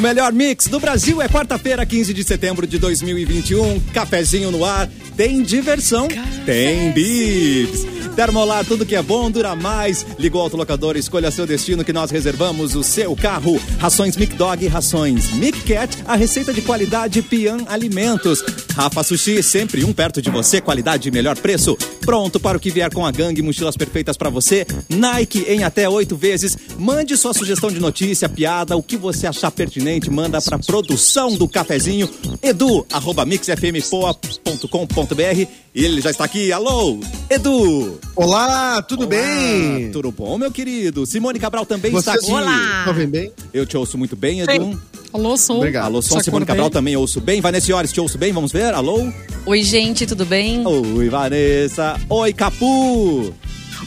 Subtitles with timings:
[0.00, 3.80] O melhor mix do Brasil é quarta-feira, 15 de setembro de 2021.
[3.92, 4.88] Cafezinho no ar.
[5.14, 6.08] Tem diversão?
[6.46, 7.84] Tem bibs.
[8.14, 10.04] Termolar, tudo que é bom dura mais.
[10.18, 13.60] Ligou o autolocador, escolha seu destino que nós reservamos o seu carro.
[13.78, 18.42] Rações Mic Dog, rações Mic Cat, a receita de qualidade Pian Alimentos.
[18.74, 21.76] Rafa Sushi, sempre um perto de você, qualidade e melhor preço.
[22.00, 24.66] Pronto para o que vier com a gangue, mochilas perfeitas para você.
[24.88, 26.56] Nike em até oito vezes.
[26.78, 31.48] Mande sua sugestão de notícia, piada, o que você achar pertinente, manda para produção do
[31.48, 32.08] cafezinho.
[32.42, 35.46] Edu, arroba mixfmpoa.com.br.
[35.74, 36.52] E ele já está aqui.
[36.52, 36.98] Alô,
[37.28, 37.99] Edu!
[38.16, 39.90] Olá, tudo Olá, bem?
[39.90, 41.06] Tudo bom, meu querido?
[41.06, 42.30] Simone Cabral também Você está aqui.
[42.30, 42.84] Olá.
[42.86, 43.32] Ouvem bem?
[43.52, 44.80] Eu te ouço muito bem, Edu.
[45.12, 45.56] Alô, som.
[45.56, 45.86] Obrigado.
[45.86, 46.46] Alô, som, Simone.
[46.46, 47.40] Cabral também ouço bem.
[47.40, 48.32] Vanessa Iores, te ouço bem?
[48.32, 48.74] Vamos ver?
[48.74, 49.10] Alô?
[49.46, 50.64] Oi, gente, tudo bem?
[50.66, 51.98] Oi, Vanessa.
[52.08, 53.34] Oi, Capu.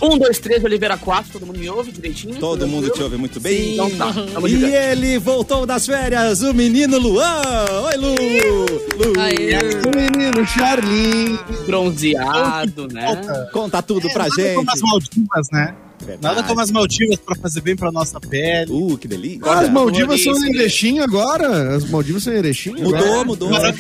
[0.02, 2.36] Um, dois, três, Oliveira 4, todo mundo me ouve direitinho?
[2.36, 3.58] Todo Tudo mundo te ouve muito bem.
[3.58, 4.74] Sim, então tá, tamo E gigante.
[4.76, 7.42] ele voltou das férias, o menino Luan.
[7.86, 8.16] Oi, Lu.
[8.16, 9.20] Lu.
[9.20, 9.58] Aê.
[9.58, 11.40] O menino Charlie.
[11.66, 13.48] Bronzeado, né?
[13.52, 14.56] Conta tudo pra Nada gente.
[14.56, 15.76] como as Maldivas, né?
[16.06, 16.36] Verdade.
[16.36, 18.70] Nada como as Maldivas pra fazer bem pra nossa pele.
[18.72, 19.50] Uh, que delícia.
[19.50, 20.60] As Maldivas são em isso.
[20.60, 21.76] Erechim agora?
[21.78, 23.24] As Maldivas são em Erechim Mudou, agora?
[23.24, 23.50] mudou.
[23.50, 23.74] Mas a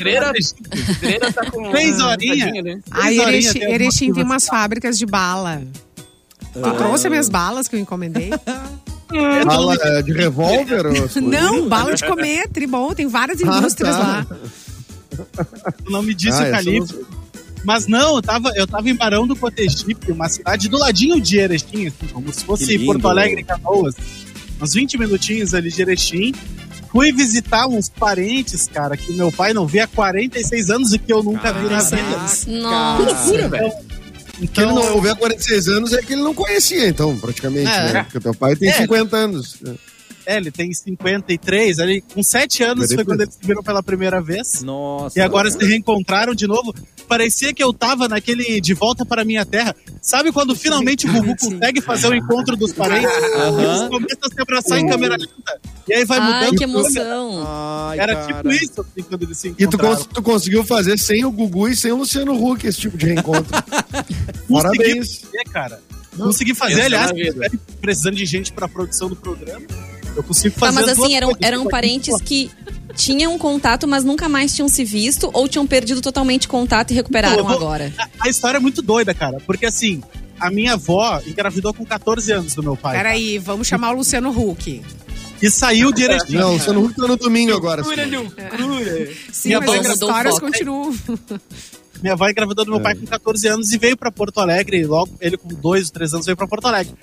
[1.34, 1.70] tá com...
[1.72, 2.64] Três horinhas.
[2.64, 2.80] né?
[2.92, 5.62] A horinhas Erechim, Erechim tem umas fábricas de bala.
[6.54, 6.72] Tu Ah.
[6.76, 8.30] trouxe minhas balas que eu encomendei?
[9.46, 10.86] Bala é, de revólver?
[10.88, 11.16] as?
[11.16, 12.94] Não, bala de comer, tribom.
[12.94, 14.02] Tem várias Ah, indústrias tá.
[14.02, 14.28] lá.
[15.88, 17.06] O nome disso Ah, é essa Calipso.
[17.66, 21.38] Mas não, eu tava, eu tava em Barão do Cotegipe, uma cidade do ladinho de
[21.38, 22.80] Erechim, assim, como se Que fosse.
[22.80, 23.96] Porto Alegre e Canoas.
[24.62, 26.34] Uns 20 minutinhos ali de Erechim.
[26.92, 31.12] Fui visitar uns parentes, cara, que meu pai não vê há 46 anos e que
[31.12, 31.98] eu nunca vi na vida.
[31.98, 32.46] Caraca.
[32.48, 33.02] Nossa.
[33.02, 33.72] Loucura, velho.
[34.52, 37.94] Que ele não houver 46 anos é que ele não conhecia, então, praticamente, É.
[37.94, 38.04] né?
[38.04, 38.74] Porque o teu pai tem É.
[38.74, 39.58] 50 anos.
[40.26, 43.06] É, ele tem 53, ali, com 7 anos foi 53.
[43.08, 44.62] quando eles se viram pela primeira vez.
[44.62, 45.18] Nossa.
[45.20, 46.74] E agora se reencontraram de novo.
[47.08, 49.76] Parecia que eu tava naquele De Volta para Minha Terra.
[50.02, 53.10] Sabe quando finalmente o Gugu consegue fazer o encontro dos parentes?
[53.12, 55.62] E eles começam a se abraçar em câmera lenta.
[55.88, 56.58] E aí vai Ai, mudando.
[56.58, 56.80] que tudo.
[56.80, 57.44] emoção.
[57.46, 58.28] Ai, Era cara.
[58.34, 60.04] tipo isso, assim, quando eles se E tu, encontraram.
[60.06, 63.46] tu conseguiu fazer sem o Gugu e sem o Luciano Huck esse tipo de reencontro.
[64.50, 65.20] Parabéns.
[65.20, 65.82] fazer, cara.
[66.18, 67.12] Consegui fazer, Pensa aliás,
[67.82, 69.66] precisando de gente pra produção do programa.
[70.16, 70.76] Eu consigo Tá, fazer.
[70.80, 71.44] mas as duas assim, eram, coisas.
[71.48, 72.50] eram parentes que
[72.96, 77.38] tinham contato, mas nunca mais tinham se visto ou tinham perdido totalmente contato e recuperaram
[77.38, 77.92] eu vou- agora.
[77.98, 79.40] A, a história é muito doida, cara.
[79.46, 80.02] Porque assim,
[80.40, 82.96] a minha avó engravidou com 14 anos do meu pai.
[82.96, 84.82] Peraí, vamos chamar o Luciano Huck.
[85.42, 86.36] E saiu de Erechim.
[86.36, 87.84] Não, o Luciano Huck tá no domingo agora.
[87.84, 88.06] Simone.
[88.16, 89.10] loucura.
[89.32, 90.96] Sim, Minha mas as histórias continuam.
[92.04, 94.86] Minha avó engravidou do meu pai com 14 anos e veio pra Porto Alegre.
[94.86, 96.94] Logo, ele com 2 ou 3 anos veio pra Porto Alegre.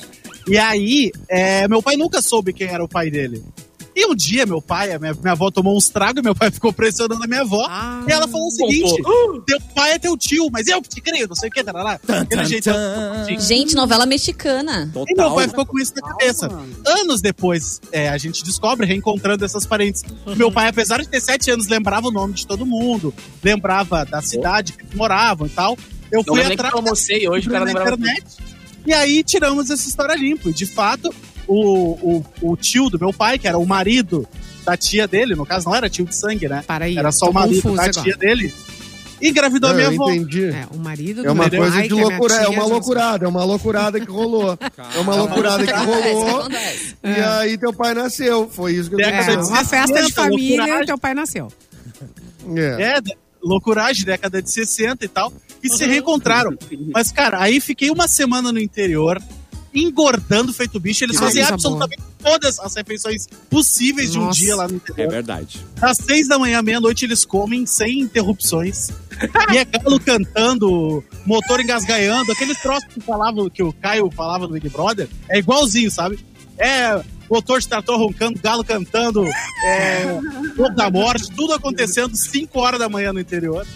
[0.46, 3.42] E aí, é, meu pai nunca soube quem era o pai dele.
[4.00, 6.72] E um dia, meu pai, a minha, minha avó tomou uns tragos, meu pai ficou
[6.72, 7.66] pressionando a minha avó.
[7.68, 8.02] Ah.
[8.08, 9.02] E ela falou o seguinte:
[9.44, 12.00] teu pai é teu tio, mas eu que te creio, não sei o que, tarará.
[12.46, 12.64] Jeito.
[12.64, 13.26] Tan.
[13.38, 14.90] Gente, novela mexicana.
[14.90, 15.34] E meu Total.
[15.34, 16.48] pai ficou com isso na cabeça.
[16.86, 20.02] Anos depois, é, a gente descobre, reencontrando essas parentes.
[20.34, 23.12] Meu pai, apesar de ter sete anos, lembrava o nome de todo mundo,
[23.44, 25.76] lembrava da cidade que eles moravam e tal.
[26.10, 28.38] Eu Não fui atrás eu almocei hoje, o cara lembrava internet.
[28.86, 30.48] E aí tiramos essa história limpo.
[30.48, 31.14] E de fato,
[31.52, 34.26] o, o, o tio do meu pai, que era o marido
[34.64, 36.62] da tia dele, no caso não era tio de sangue, né?
[36.66, 37.90] Para aí, Era só o marido da agora.
[37.92, 38.54] tia dele.
[39.22, 40.10] Engravidou a minha avó.
[40.10, 40.46] entendi.
[40.46, 43.24] É, o marido do É uma meu coisa pai, de minha loucura, é uma loucurada,
[43.24, 44.58] é uma loucurada que rolou.
[44.96, 46.48] É uma loucurada que rolou.
[47.04, 48.48] E aí teu pai nasceu.
[48.48, 50.82] Foi isso que eu É, uma festa de 60, família loucuragem.
[50.82, 51.48] e teu pai nasceu.
[52.56, 52.82] É.
[52.96, 55.32] É, de- loucuragem, década de 60 e tal.
[55.62, 56.56] E se reencontraram.
[56.94, 59.20] Mas, cara, aí fiquei uma semana no interior,
[59.74, 61.04] engordando feito bicho.
[61.04, 64.38] Eles Que coisa absolutamente todas as refeições possíveis de um Nossa.
[64.38, 65.10] dia lá no É interior.
[65.10, 65.60] verdade.
[65.80, 68.90] Às seis da manhã, meia-noite, eles comem sem interrupções.
[69.52, 74.52] e é galo cantando, motor engasgaiando, aqueles troços que, falavam, que o Caio falava no
[74.54, 76.18] Big Brother, é igualzinho, sabe?
[76.58, 79.24] É motor de trator roncando, galo cantando,
[79.64, 80.04] é,
[80.74, 83.66] da morte, tudo acontecendo 5 horas da manhã no interior.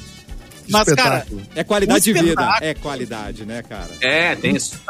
[0.69, 1.43] Mas, cara, Espetáculo.
[1.55, 2.27] É qualidade de Um vida.
[2.31, 2.65] espetáculo.
[2.67, 3.91] É qualidade, né, cara?
[4.01, 4.81] É, tem o isso.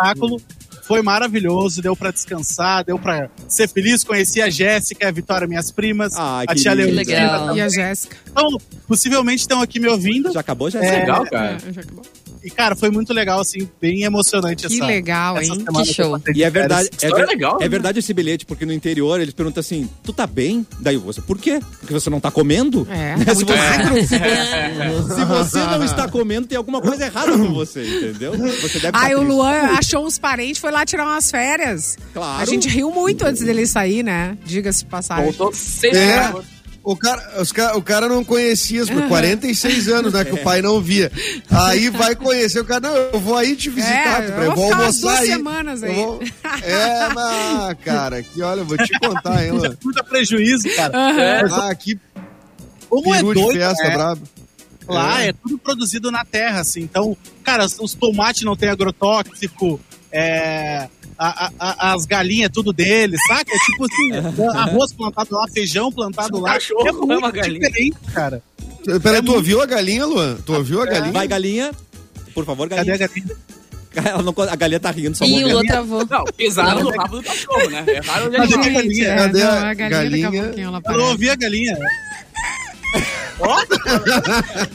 [0.87, 5.71] Foi maravilhoso, deu pra descansar, deu pra ser feliz, conheci a Jéssica, a Vitória, minhas
[5.71, 7.55] primas, Ai, a tia Leoncina.
[7.55, 8.17] E a Jéssica.
[8.31, 10.33] Então, possivelmente estão aqui me ouvindo.
[10.33, 10.83] Já acabou, já?
[10.85, 11.01] É.
[11.01, 11.57] Legal, cara.
[11.67, 12.05] É, já acabou.
[12.45, 15.65] E, cara, foi muito legal, assim, bem emocionante Que essa, legal, essa hein?
[15.65, 16.21] semana Que show.
[16.35, 17.69] E é verdade, é, ver- legal, é né?
[17.69, 20.67] verdade esse bilhete, porque no interior eles perguntam assim: tu tá bem?
[20.81, 21.61] Daí você, por quê?
[21.81, 22.87] Porque você não tá comendo?
[22.91, 23.25] É, Né?
[23.25, 23.95] tá Se você- magro.
[25.15, 28.33] Se você não está comendo, tem alguma coisa errada com você, entendeu?
[28.37, 29.27] Você deve Aí estar o triste.
[29.33, 31.97] Luan achou uns parentes, foi lá tirar umas férias.
[32.13, 32.43] Claro.
[32.43, 34.37] A gente riu muito antes dele sair, né?
[34.45, 35.25] Diga-se de passagem.
[35.25, 36.29] Voltou seis É.
[36.29, 36.54] horas.
[36.85, 40.23] O cara, os ca- o cara não conhecia por 46 anos, né?
[40.23, 41.11] Que o pai não via.
[41.51, 44.71] Aí vai conhecer o cara, não, eu vou aí te visitar, É, eu eu vou
[44.71, 45.27] almoçar duas aí.
[45.29, 45.95] semanas aí.
[45.95, 46.21] vou-
[46.63, 49.75] É, mas, cara, que olha, eu vou te contar, hein, Luan.
[49.77, 50.93] Puta prejuízo, cara.
[51.19, 51.99] É, Ah, que
[52.91, 53.95] Como é peru de doido, festa, né?
[53.97, 54.23] brabo.
[54.87, 55.29] Lá É.
[55.29, 55.33] é.
[55.33, 56.83] tudo produzido na terra, assim.
[56.83, 59.81] Então, cara, os, os tomates não tem agrotóxico,
[60.13, 60.87] é,
[61.19, 63.53] a- a- as galinhas, tudo deles, saca?
[63.55, 64.13] É tipo assim,
[64.59, 66.55] arroz plantado lá, feijão plantado lá.
[66.55, 67.61] cachorro é muito uma galinha.
[67.69, 68.43] diferente, cara.
[69.03, 70.37] Peraí, É tu ouviu a galinha, Luan?
[70.45, 71.13] Tu ouviu a galinha?
[71.13, 71.71] Vai, galinha.
[72.35, 73.09] Por favor, Cadê a galinha.
[73.09, 73.37] galinha?
[73.95, 75.49] Ela não, a galinha tá rindo, só E o.
[75.53, 76.05] Lua travou.
[76.11, 77.85] Não, pisaram no rabo do cachorro, né?
[77.87, 79.07] Erraram onde ele Cadê a galinha?
[79.09, 80.53] é, Cadê não, a a galinha, galinha?
[80.57, 81.79] Eu não ouvi a galinha.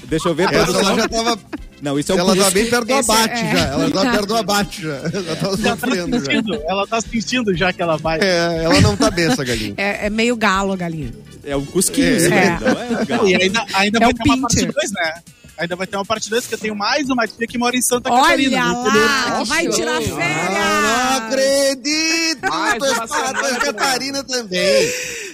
[0.07, 0.91] Deixa eu ver, Essa produção.
[0.91, 1.39] ela já tava.
[1.81, 3.65] Não, isso é o Ela tá bem perto do abate é- já.
[3.67, 4.95] Ela tá perto do abate já.
[4.95, 6.25] Ela tá Já tá sofrendo já.
[6.25, 8.19] sentindo, ela tá sentindo já que ela vai.
[8.21, 9.73] É, ela não tá bem, essa galinha.
[9.77, 11.11] É, é meio galo a galinha.
[11.43, 12.27] É o cusquinho, É.
[12.27, 12.43] É.
[12.43, 13.27] aí, não é legal.
[13.27, 15.13] E ainda, ainda É vai o ter uma parte 2, né?
[15.59, 17.81] Ainda vai ter uma parte 2, porque eu tenho mais uma tia que mora em
[17.81, 18.73] Santa Olha Catarina.
[18.73, 21.17] lá, que vai tirar Ah, não férias.
[21.17, 22.39] acredito!
[22.49, 24.89] Mais Tô Santa com Catarina também.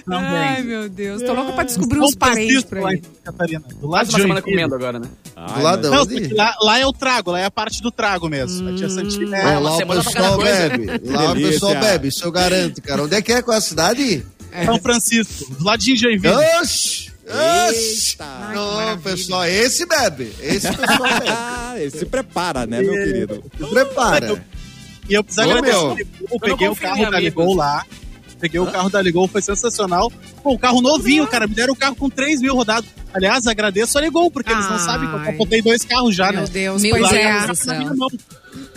[0.08, 1.22] Ai, meu Deus.
[1.22, 2.96] Tô louca pra descobrir uns parentes pra lá aí.
[2.98, 3.62] em Santa Catarina.
[3.80, 5.08] Do lado de uma semana comendo agora, né?
[5.36, 6.06] Ai, Do lado Não,
[6.36, 8.68] lá, lá é o trago, lá é a parte do trago mesmo.
[8.68, 9.56] A tia Santina é.
[9.56, 10.86] Ó, lá o pessoal bebe.
[11.04, 13.02] Lá o pessoal bebe, isso eu garanto, cara.
[13.02, 13.42] Onde é que é?
[13.42, 14.24] Qual é a cidade?
[14.64, 16.34] São Francisco, do lado de Joinville.
[16.60, 17.05] Oxi!
[17.28, 18.12] Oxi!
[18.12, 18.24] Eita.
[18.24, 20.32] Ai, Não, pessoal, esse bebe.
[20.40, 21.28] Esse pessoal bebe.
[21.28, 23.42] Ah, ele se prepara, né, meu querido?
[23.58, 24.42] Se prepara.
[25.08, 25.76] E eu preciso Ô, agradecer.
[25.78, 25.98] meu.
[26.32, 27.20] Eu peguei o carro da.
[27.20, 27.84] Ligol lá.
[28.38, 30.12] Peguei o carro da Ligol, foi sensacional.
[30.42, 31.46] Pô, o carro novinho, cara.
[31.46, 32.88] Me deram o carro com 3 mil rodados.
[33.14, 36.42] Aliás, agradeço a Ligol, porque eles não sabem que eu capotei dois carros já, Meu
[36.42, 36.48] né?
[36.52, 37.54] Deus, Meu pois Deus é.
[37.54, 37.72] céu.
[37.72, 38.08] Na minha mão.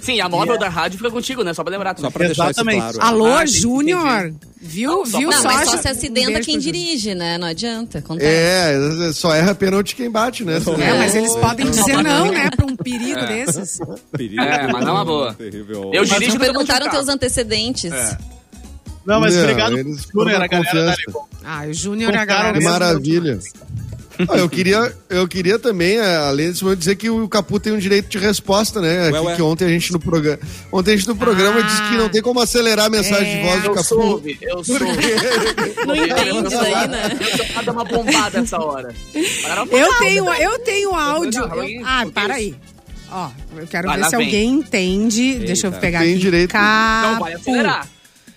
[0.02, 1.54] Sim, a móvel da rádio fica contigo, né?
[1.54, 1.98] Só pra lembrar.
[1.98, 2.98] Só pra deixar isso Exatamente.
[2.98, 2.98] claro.
[3.02, 4.34] Alô, Ah, Júnior.
[4.62, 5.06] Viu?
[5.06, 5.48] Só Viu Não, só?
[5.48, 7.38] mas só se acidenta Um quem dirige, né?
[7.38, 8.00] Não adianta.
[8.00, 8.28] Acontece.
[8.30, 10.58] É, só erra pênalti quem bate, né?
[10.58, 12.50] É, mas eles Ô, podem dizer não, né?
[12.56, 13.80] Pra um perigo desses.
[14.12, 14.42] Perigo.
[14.42, 15.34] É, mas não é uma boa.
[15.34, 15.92] Terrível.
[15.94, 17.92] Eu Mas dirijo vou perguntaram teus antecedentes.
[17.92, 18.18] É.
[19.06, 20.96] Não, mas Não, obrigado Júnior, foram a galera da.
[21.46, 22.54] Ah, o Júnior, a galera.
[22.54, 22.70] Que mesmo.
[22.72, 23.40] maravilha.
[24.28, 27.78] Ah, eu, queria, eu queria também, eh, além disso, dizer que o Capu tem um
[27.78, 29.10] direito de resposta, né?
[29.12, 29.36] Ué, ué.
[29.36, 30.40] Que ontem a gente no programa.
[30.72, 31.62] Ontem a gente no programa Ah.
[31.62, 33.44] disse que não tem como acelerar a mensagem de É.
[33.50, 33.88] voz do Eu Capu.
[33.88, 34.86] soube, eu soube.
[35.88, 37.18] Não entende isso aí, né?
[37.56, 38.94] Eu dar uma bombada essa hora.
[39.42, 41.42] Pra- Eu tenho, eu tenho áudio.
[41.44, 42.56] Eu- ah, para aí.
[43.12, 44.26] Ó, eu quero Vai, ver se vem.
[44.26, 45.40] alguém entende.
[45.40, 45.82] Deixa eu Eita.
[45.82, 46.20] pegar Tem aqui.
[46.20, 46.54] direito.
[46.54, 47.42] Não vai Capu.
[47.50, 47.88] acelerar.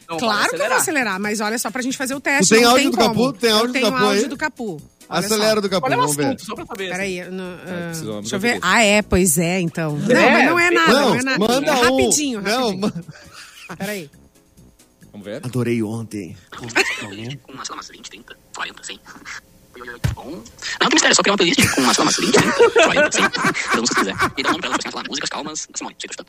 [0.08, 1.20] Não vai Claro que eu vou acelerar.
[1.20, 2.48] mas olha só pra gente fazer o teste.
[2.48, 3.08] Tu tem não áudio tem do como.
[3.26, 3.38] Capu?
[3.38, 4.28] Tem áudio eu do tenho Capu áudio aí?
[4.28, 4.82] do Capu.
[5.18, 6.26] Acelera do Capu, Qual é o vamos ver.
[6.26, 6.44] assunto?
[6.46, 6.90] Só pra saber.
[6.90, 8.58] Peraí, no, ah, precisamos deixa eu ver.
[8.62, 9.96] Ah, é, pois é, então.
[9.96, 11.38] Não, É, mas não é nada, não, Não, é nada.
[11.38, 11.80] manda é um.
[11.98, 12.80] rapidinho, Não, rapidinho.
[13.68, 14.10] ma- Peraí.
[15.10, 15.44] Vamos ver.
[15.44, 16.36] Adorei ontem.
[16.56, 16.62] com
[17.52, 19.00] umas, sei lá, umas 20, 30, 40, 100.
[20.14, 20.30] Bom.
[20.30, 22.82] Não tem mistério, é só criar uma playlist com umas, sei lá, umas 20, 30,
[22.84, 23.30] 40, 100.
[23.30, 24.14] Cada um se quiser.
[24.36, 26.28] E dá um nome pra ela, lá, músicas calmas Simone, sei que chutando.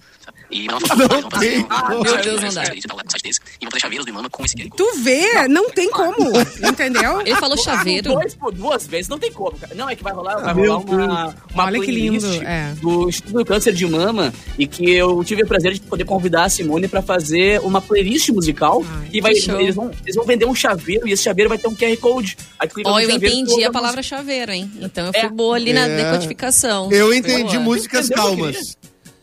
[0.49, 2.03] E ela falou, Não vamos fazer tem um-.
[2.03, 2.61] Meu Deus, não dá.
[2.63, 3.39] playlist e.
[3.59, 4.55] E vou fazer chaveiros do Imama com esse.
[4.55, 6.31] Tu vê, não tem como,
[6.63, 7.21] entendeu?
[7.21, 8.13] Ele falou chaveiro.
[8.13, 9.73] Dois por duas vezes, não tem como, cara.
[9.75, 12.73] Não, é que vai rolar, vai rolar uma, uma Olha que playlist lindo, é.
[12.81, 16.45] do Instituto do Câncer de Mama e que eu tive o prazer de poder convidar
[16.45, 20.25] a Simone pra fazer uma playlist musical Ai, e vai, que eles, vão, eles vão
[20.25, 22.37] vender um chaveiro e esse chaveiro vai ter um QR Code.
[22.59, 23.71] Aí tu clica no eu chaveiro, entendi a música.
[23.71, 24.71] palavra chaveiro, hein?
[24.81, 25.21] Então eu É.
[25.21, 26.03] fui boa ali na É.
[26.03, 26.91] decodificação.
[26.91, 27.59] Eu entendi boa.
[27.59, 28.77] músicas Entendeu, calmas.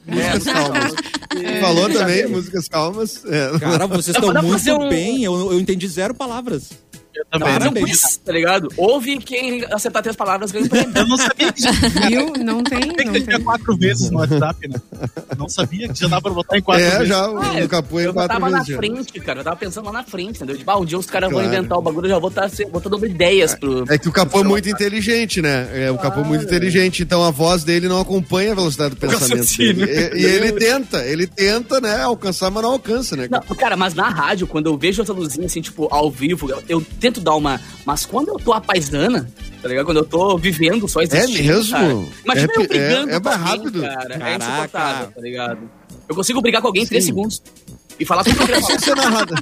[0.06, 0.92] Músicas calmas.
[1.60, 3.22] Falou também, músicas calmas.
[3.26, 3.58] É.
[3.58, 5.22] Cara, vocês estão muito um- bem.
[5.24, 6.70] Eu, eu entendi zero palavras.
[7.32, 7.52] Eu Não, também.
[7.54, 8.00] não Parabéns.
[8.02, 8.68] quiz, tá ligado?
[8.76, 10.92] Ouve quem acertar três palavras ganha um prêmio.
[10.96, 11.70] Eu não sabia que já
[12.08, 12.32] Viu?
[12.44, 13.40] Não tem, sabia que não tinha tem.
[13.44, 14.80] quatro vezes no WhatsApp, né?
[15.36, 17.08] Não sabia que já dá pra botar em quatro É, vezes.
[17.08, 18.76] já Ah, no Capu em eu quatro tava na já.
[18.76, 19.40] frente, cara.
[19.40, 20.56] Eu tava pensando lá na frente, entendeu?
[20.56, 21.46] Tipo, ah, um dia os caras Claro.
[21.46, 23.84] vão inventar o bagulho, eu já vou estar botando ideias pro.
[23.92, 25.68] É que o Capu é muito inteligente, né?
[25.72, 28.96] É, o Capu é muito inteligente, então a voz dele não acompanha a velocidade do
[28.96, 29.84] pensamento dele.
[29.84, 33.28] E, e ele tenta, ele tenta, né, alcançar, mas não alcança, né?
[33.30, 36.62] Não, cara, mas na rádio, quando eu vejo essa luzinha assim, tipo, ao vivo, eu,
[36.68, 36.80] eu
[37.12, 37.60] tento dar uma.
[37.84, 39.30] Mas quando eu tô apaisana,
[39.62, 39.84] tá ligado?
[39.86, 41.42] Quando eu tô vivendo só existindo.
[41.44, 41.72] mesmo?
[41.72, 41.92] Cara,
[42.24, 43.80] imagina É eu pe- brigando é- é mais alguém, rápido.
[43.82, 45.70] Cara, é insuportável, tá ligado?
[46.08, 47.10] Eu consigo brigar com alguém em três Sim.
[47.10, 47.42] segundos.
[48.00, 49.10] E falar tudo que eu queria que falar.
[49.10, 49.34] narrado.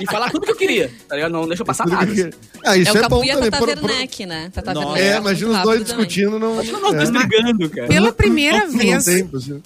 [0.00, 1.32] e falar tudo que eu queria, tá ligado?
[1.32, 2.10] Não deixa eu passar nada.
[2.10, 2.30] assim.
[2.64, 3.50] Ah, isso É o é, Capu bom e a também.
[3.50, 4.50] Tata Por- por- Werneck, né?
[4.54, 4.78] Tata.
[4.78, 6.52] Werneck É, muito imagina os dois discutindo, não.
[6.54, 7.12] Imagina nós dois é.
[7.12, 7.88] brigando, cara.
[7.88, 9.06] Pela primeira vez,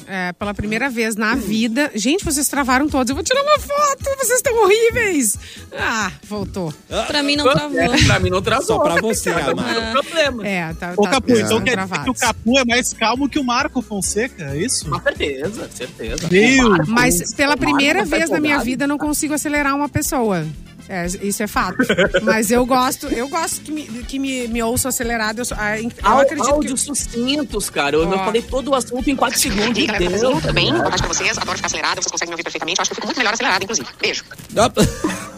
[0.06, 1.90] é, pela primeira vez na vida.
[1.94, 3.10] Gente, vocês travaram todos.
[3.10, 5.38] Eu vou tirar uma foto, vocês estão horríveis.
[5.76, 6.72] Ah, voltou.
[7.06, 7.78] Pra mim não travou.
[7.80, 8.66] É, pra mim não travou.
[8.66, 10.46] Só pra você, não tem problema.
[10.48, 10.94] É, tá.
[10.96, 13.44] Ô, tá- Capu, então tá quer dizer que o Capu é mais calmo que o
[13.44, 14.88] Marco Fonseca, é isso?
[14.88, 16.28] Com certeza, certeza.
[16.30, 20.46] Meu, Mas pela primeira tá vez na minha vida eu não consigo acelerar uma pessoa.
[20.88, 21.78] É, isso é fato.
[22.22, 25.38] Mas eu gosto, eu gosto que me, que me, me ouçam acelerado.
[25.38, 26.52] Eu, sou- ah, eu Au- acredito que.
[26.52, 27.94] Áudios sucintos, cara.
[27.96, 28.24] Eu, eu Ó.
[28.24, 29.78] falei todo o assunto em 4 segundos.
[29.78, 30.72] E Deu, cafezinho, tudo bem?
[30.74, 31.38] pra vocês.
[31.38, 32.78] Adoro ficar acelerada, vocês conseguem me ouvir perfeitamente.
[32.78, 33.88] Eu acho que eu fico muito melhor acelerada, inclusive.
[34.00, 34.24] Beijo.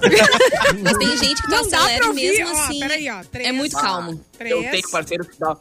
[0.83, 2.81] Mas tem gente que tu Não dá acelera pra ouvir, mesmo ó, assim.
[2.81, 3.49] peraí, ó, três.
[3.49, 4.11] é muito calmo.
[4.13, 5.57] Eu Três, tenho parceiro que dá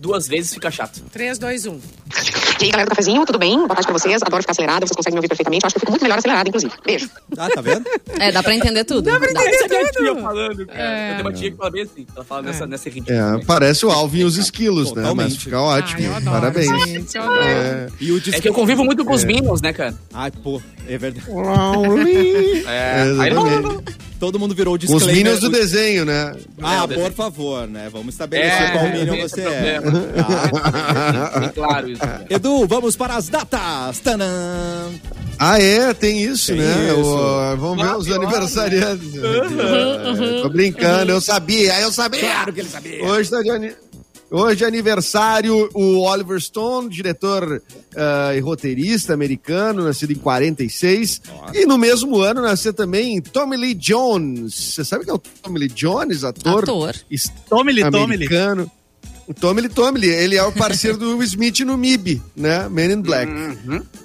[0.00, 1.02] duas vezes fica chato.
[1.12, 1.80] 3, 2, 1.
[2.60, 3.56] E aí, galera do cafezinho, tudo bem?
[3.58, 4.20] Boa tarde pra vocês.
[4.22, 5.62] Adoro ficar acelerada, vocês conseguem me ouvir perfeitamente.
[5.62, 6.72] Eu acho que eu fico muito melhor acelerada, inclusive.
[6.84, 7.08] Beijo.
[7.36, 7.84] Ah, tá vendo?
[8.18, 9.02] É, dá pra entender tudo.
[9.02, 10.04] Dá pra entender Essa é minha tudo.
[10.14, 10.80] tia falando, cara.
[10.80, 11.10] É.
[11.10, 12.06] Eu tenho uma tia que fala bem assim.
[12.16, 13.14] Ela fala nessa, nessa ritmo.
[13.14, 15.02] É, parece o Alvin e os esquilos, né?
[15.02, 15.38] Mas Totalmente.
[15.44, 16.00] fica ótimo.
[16.00, 16.84] Eu adoro, Parabéns.
[16.88, 17.32] gente, eu.
[17.34, 17.88] É.
[18.00, 18.40] E o É disco...
[18.42, 19.94] que eu convivo muito com os Minions, né, cara?
[20.14, 21.26] Ai, pô, é verdade.
[22.66, 23.02] É.
[23.20, 23.30] Aí.
[24.18, 25.16] Todo mundo virou o Com os disclaimer.
[25.16, 26.34] Minions do desenho, né?
[26.60, 27.88] Ah, É, por favor, né?
[27.92, 29.44] Vamos estabelecer É, qual Minion você é
[29.76, 29.80] é.
[29.80, 31.38] Tá.
[31.38, 32.00] bem claro isso.
[32.00, 32.26] cara.
[32.28, 34.00] Edu, vamos para as datas.
[34.00, 34.90] Tanã.
[35.38, 36.88] Ah, é, tem isso, Tem né?
[36.90, 37.00] isso.
[37.00, 39.08] O- vamos ver Ah, os pior, aniversariantes.
[39.14, 42.20] É, Tô brincando, eu sabia, eu sabia.
[42.20, 43.04] Claro que ele sabia.
[43.04, 43.72] Hoje tá de ani-
[44.30, 47.62] Hoje é aniversário o Oliver Stone, diretor
[47.96, 51.22] ah, e roteirista americano, nascido em 46.
[51.54, 54.54] E no mesmo ano nasceu também Tommy Lee Jones.
[54.54, 56.62] Você sabe quem é o Tommy Lee Jones, ator?
[56.64, 56.94] Ator.
[57.48, 58.26] Tome-lhe, tome-lhe.
[58.26, 58.70] americano.
[59.28, 62.66] O Tommy Lee Tommy Lee, ele é o parceiro do Will Smith no MIB, né?
[62.70, 63.30] Men in Black.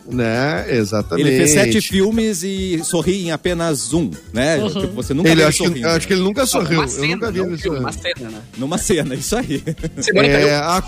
[0.05, 0.65] Né?
[0.69, 1.25] Exatamente.
[1.27, 4.57] Ele fez sete filmes e sorri em apenas um, né?
[4.69, 5.87] Tipo, você nunca Ele, viu acho, que, sorrindo.
[5.87, 6.79] eu acho que ele nunca sorriu.
[6.79, 7.81] Uma eu cena, nunca vi não ele um filme, sorrindo.
[7.81, 8.41] Uma cena, né?
[8.57, 9.63] Numa cena, isso aí.
[10.25, 10.83] É, a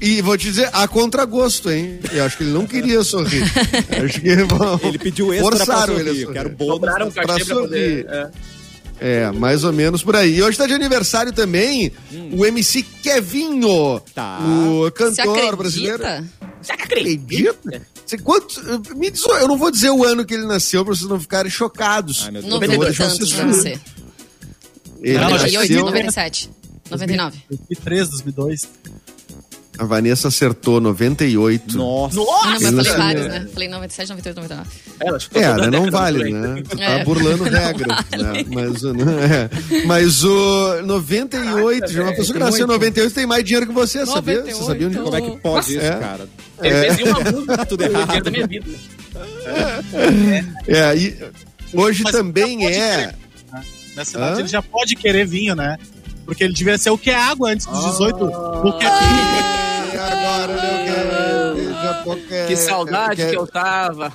[0.00, 1.98] e vou te dizer, a contragosto, hein?
[2.12, 3.42] Eu acho que ele não queria sorrir.
[4.04, 6.00] acho que bom, Ele pediu extra pra forçaram sorrir.
[6.00, 6.32] ele a Eu sorrir.
[6.34, 6.76] quero bônus.
[6.76, 7.44] Um pra pra poder.
[7.46, 8.06] sorrir.
[8.08, 8.30] é.
[9.00, 10.36] É, mais ou menos por aí.
[10.38, 11.92] E hoje tá de aniversário também
[12.32, 14.38] o MC Kevinho, Tá.
[14.42, 14.90] o Você
[15.22, 16.04] cantor brasileiro.
[16.04, 16.28] acredita?
[16.60, 17.82] Você acredita?
[18.04, 18.58] Você, quantos,
[18.96, 21.50] me diz, eu não vou dizer o ano que ele nasceu pra vocês não ficarem
[21.50, 22.22] chocados.
[22.24, 22.54] Ai, meu Deus.
[22.54, 23.80] Eu vou 90 deixar tantos vocês deve ser.
[25.00, 26.50] Ele Não, acho que 98, nasceu, 97.
[26.90, 27.38] 99.
[27.50, 28.68] 2003, 2002.
[29.78, 31.78] A Vanessa acertou 98.
[31.78, 32.20] Nossa.
[32.20, 33.48] Ah, não, mas eu falei vários, né?
[33.52, 34.70] Falei 97, 98, 99.
[35.00, 36.54] Ela chutou É, a né, não vale, de 90.
[36.54, 36.62] né?
[36.68, 37.04] Tu tá É.
[37.04, 38.44] burlando Não regras, né?
[38.52, 39.84] Mas, o- é.
[39.86, 44.04] Mas o 98, já uma pessoa que nasceu em 98 tem mais dinheiro que você,
[44.04, 44.42] sabia?
[44.42, 45.90] Você sabia onde Como é que pode isso, É.
[45.96, 46.28] cara?
[46.60, 48.22] Ele fez uma música Tá tudo errado.
[48.24, 48.66] da minha vida.
[50.66, 51.16] É, e
[51.72, 52.70] hoje Mas também é.
[52.70, 53.06] querer,
[53.52, 53.62] né?
[53.96, 55.76] Nessa idade ele já pode querer vinho, né?
[56.24, 58.24] Porque ele devia ser o que é água antes dos 18.
[58.24, 58.98] O que é Ah.
[59.00, 59.67] vinho.
[60.00, 64.12] Agora eu quero- já tô que- Que saudade que quero- eu tava.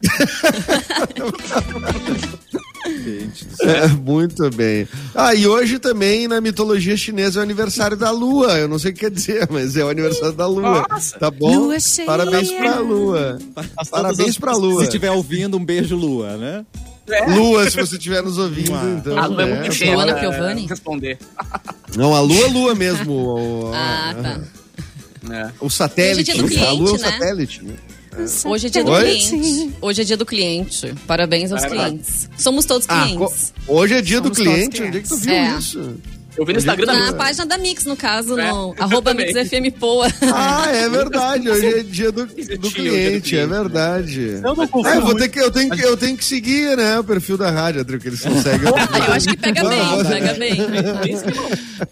[3.60, 4.86] É, muito bem.
[5.14, 8.58] Ah, e hoje também na mitologia chinesa é o aniversário da Lua.
[8.58, 10.86] Eu não sei o que quer dizer, mas é o aniversário da Lua.
[10.88, 11.18] Nossa.
[11.18, 11.54] Tá bom?
[11.58, 12.06] Lua cheia.
[12.06, 13.38] Parabéns pra Lua.
[13.76, 14.80] As Parabéns as- pra Lua.
[14.80, 16.64] Se estiver ouvindo, um beijo, Lua, né?
[17.28, 18.96] Lua, se você estiver nos ouvindo, Ah.
[18.98, 19.18] então.
[19.18, 19.60] A Lu é né?
[19.60, 20.66] muito cheia Luana pra Piovani?
[20.66, 21.18] responder.
[21.96, 23.12] Não, a Lua é Lua mesmo.
[23.68, 24.40] O, Ah, tá.
[25.34, 25.50] É.
[25.60, 26.30] o satélite.
[26.30, 27.10] Hoje é dia do a Lua é cliente, né?
[27.10, 27.64] satélite.
[27.64, 27.74] né?
[28.44, 29.02] Hoje é dia do Oi?
[29.02, 29.70] cliente.
[29.80, 30.94] Hoje é dia do cliente.
[31.06, 32.28] Parabéns aos clientes.
[32.36, 33.52] Somos todos Ah, clientes.
[33.66, 34.82] co- hoje é dia do Somos todos cliente.
[34.82, 35.58] Onde é que tu viu É.
[35.58, 35.96] isso?
[36.38, 37.16] Eu vi no Instagram da Na Mix.
[37.18, 39.12] página da Mix, no caso, É, no arroba.
[39.12, 40.06] Mix FM Poa.
[40.32, 41.50] Ah, é verdade.
[41.50, 43.58] Hoje é dia do, Esse do cliente, é né?
[43.58, 44.40] verdade.
[44.42, 46.98] Eu não Ah, eu, vou ter que, eu, tenho que, eu tenho que seguir, né,
[46.98, 48.68] o perfil da rádio, Adri, que eles não seguem.
[48.90, 50.56] Ah, eu acho que pega Não, bem, você- pega bem.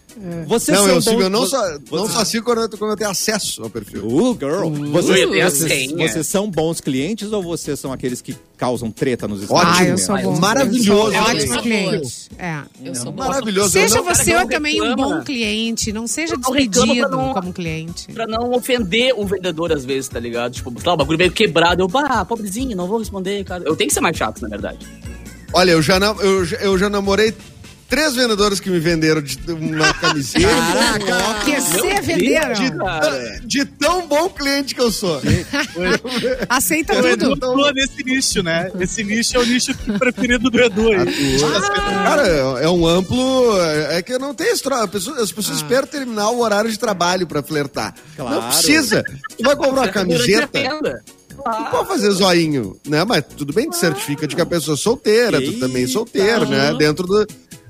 [0.47, 1.61] Vocês Não, eu sigo, eu não só,
[1.91, 4.05] não só sigo quando eu, quando eu tenho acesso ao perfil.
[4.07, 4.67] Uh, girl.
[4.91, 9.71] Vocês, vocês, vocês são bons clientes ou vocês são aqueles que causam treta nos Ótimo.
[9.77, 10.35] Ah, eu sou bom.
[10.39, 10.91] Maravilhoso.
[10.91, 12.29] Eu sou Eu Ótimo sou cliente.
[12.39, 12.59] É.
[12.83, 13.27] Eu sou boa.
[13.27, 13.69] Maravilhoso.
[13.69, 15.15] Seja não, você não também um reclama.
[15.17, 15.91] bom cliente.
[15.93, 18.11] Não seja Não despedido não- como cliente.
[18.13, 20.53] Pra não ofender o vendedor às vezes, tá ligado?
[20.53, 21.81] Tipo, lá, o bagulho meio quebrado.
[21.83, 23.63] Eu, pá, pobrezinho, não vou responder, cara.
[23.65, 24.85] Eu tenho que ser mais chato, na verdade.
[25.53, 27.33] Olha, eu já, eu, já- eu já namorei
[27.89, 30.47] três vendedores que me venderam de uma camiseta.
[31.45, 32.53] Que você venderam.
[32.53, 35.21] de, de tão bom cliente que eu sou.
[36.49, 37.51] Aceita O Edu tudo.
[37.51, 38.71] atua nesse nicho, né?
[38.79, 41.39] Esse nicho é o nicho preferido do Edu aí.
[42.03, 43.57] Cara, é é um amplo.
[43.89, 44.83] É que eu não tenho história.
[44.83, 47.93] As pessoas, as pessoas esperam terminar o horário de trabalho pra flertar.
[48.15, 48.35] Claro.
[48.41, 49.03] Não precisa.
[49.37, 50.47] Tu vai comprar uma camiseta.
[50.59, 51.03] Venda.
[51.45, 53.05] Não pode fazer zoinho, né?
[53.05, 55.59] Mas tudo bem, te certifica de que a pessoa é solteira, tu Eita.
[55.67, 56.73] também é solteiro, né?
[56.73, 57.27] Dentro do.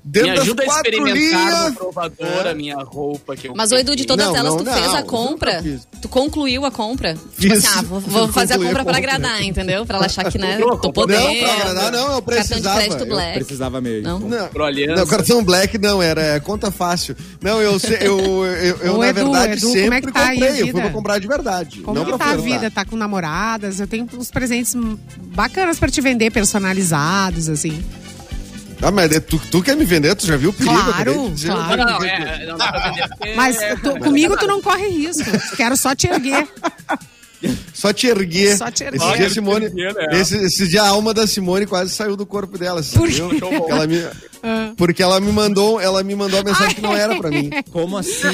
[0.07, 1.65] Me Dentro das ajuda a experimentar linhas.
[1.65, 4.63] no provador a minha roupa que eu Mas, o Edu, de todas Não, elas, não,
[4.63, 5.63] tu fez não, a eu compra?
[6.01, 7.17] Tu concluiu a compra?
[7.37, 9.85] Tipo assim, ah, vou, vou fazer a a compra pra agradar, entendeu?
[9.85, 11.21] Pra ela achar que, né, Não, tô não, podendo.
[11.21, 12.79] Não, pra agradar, não, eu Cartão de precisava.
[12.79, 13.33] crédito eu black.
[13.33, 14.03] Precisava mesmo.
[14.03, 14.19] Não?
[14.19, 14.49] Não,
[14.95, 17.15] não, cartão black não, era é, conta fácil.
[17.41, 20.19] Não, eu, eu, eu, eu Ô, na Edu, verdade, Edu, como sempre é que tá
[20.19, 20.49] aí a comprei.
[20.49, 20.81] Eu fui vida?
[20.81, 21.79] pra comprar de verdade.
[21.81, 22.71] Como não que tá a vida?
[22.71, 23.79] Tá com namoradas?
[23.79, 24.73] Eu tenho uns presentes
[25.35, 27.83] bacanas pra te vender, personalizados, assim.
[28.81, 30.15] Ah, mas é tu, tu quer me vender?
[30.15, 30.75] Tu já viu o perigo?
[30.83, 31.77] Claro, claro.
[31.77, 33.33] Não, não, é, não dá pra vender porque...
[33.35, 35.25] Mas é, tu- comigo tu não corre risco.
[35.55, 36.47] Quero só te erguer.
[37.73, 38.57] Só te erguer.
[38.57, 38.97] Só te erguer.
[39.01, 40.19] Esse dia, a Simone, erguer, né?
[40.21, 42.81] esse, esse dia a alma da Simone quase saiu do corpo dela.
[42.81, 43.29] você Por viu?
[43.69, 44.03] ela me,
[44.43, 44.71] Ah.
[44.77, 47.49] porque ela me mandou, ela me mandou a mensagem que não era pra mim.
[47.71, 48.27] Como assim?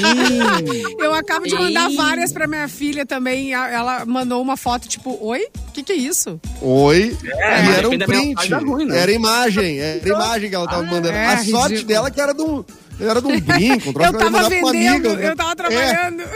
[0.99, 1.95] Eu acabo de mandar Ei.
[1.97, 3.53] várias pra minha filha também.
[3.53, 5.47] Ela mandou uma foto tipo, oi?
[5.67, 6.39] O que, que é isso?
[6.61, 7.15] Oi.
[7.25, 8.35] É, e era um print.
[8.35, 8.99] página ruim, né?
[8.99, 9.79] Era imagem.
[9.79, 11.09] Era imagem que ela tava mandando.
[11.09, 11.87] é, a sorte ridículo.
[11.87, 12.63] dela é que era de um,
[12.99, 13.89] era de um brinco.
[13.89, 15.29] Um troço Eu tava vendendo, amiga, né?
[15.29, 16.21] eu tava trabalhando.
[16.21, 16.27] É,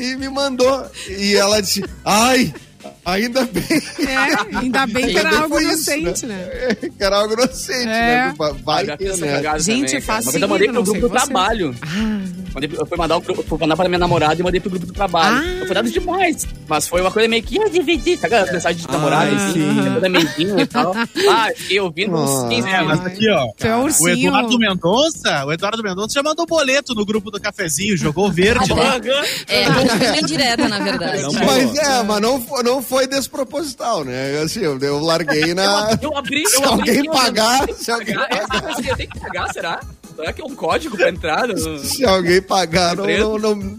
[0.00, 0.90] e me mandou.
[1.08, 2.52] E ela disse, ai,
[3.04, 3.64] ainda bem.
[4.08, 6.48] É, ainda bem que era algo inocente, né?
[6.96, 8.26] que era algo inocente, É.
[8.28, 8.34] né?
[8.62, 8.96] Vai né?
[9.58, 11.14] Gente, faço Uma vez eu mandei pro não grupo do você.
[11.24, 11.74] trabalho.
[12.54, 14.92] Mandei, eu fui mandar, pro- fui mandar pra minha namorada e mandei pro grupo do
[14.92, 15.36] trabalho.
[15.62, 15.66] Ah.
[15.66, 16.46] Foi nada demais.
[16.68, 18.34] Mas foi uma coisa meio que ia dividir, sabe?
[18.34, 19.94] Aquela mensagem de namorada, Ai, assim, sim.
[19.94, 20.94] toda meidinha e tal.
[21.28, 22.48] Ah, fiquei ouvindo uns Nossa.
[22.48, 23.48] 15 É, mas aqui, ó.
[23.60, 24.28] É O ursinho.
[24.28, 28.94] Eduardo Mendonça, o Eduardo Mendonça já mandou boleto no grupo do cafezinho, jogou verde lá.
[29.48, 31.22] É, uma indireta, na verdade.
[31.22, 34.40] Não, Mas é, mas não, fo- não foi desproposital, né?
[34.42, 35.98] Assim, eu, eu larguei na.
[36.00, 38.70] Eu abri, eu Se abri alguém eu pagar, não- se alguém pagar, é, pagar.
[38.72, 39.80] assim, eu tenho que pagar, será?
[40.16, 41.48] Será que é um código pra entrar?
[41.48, 43.78] no- Se alguém pagar, não, não, não-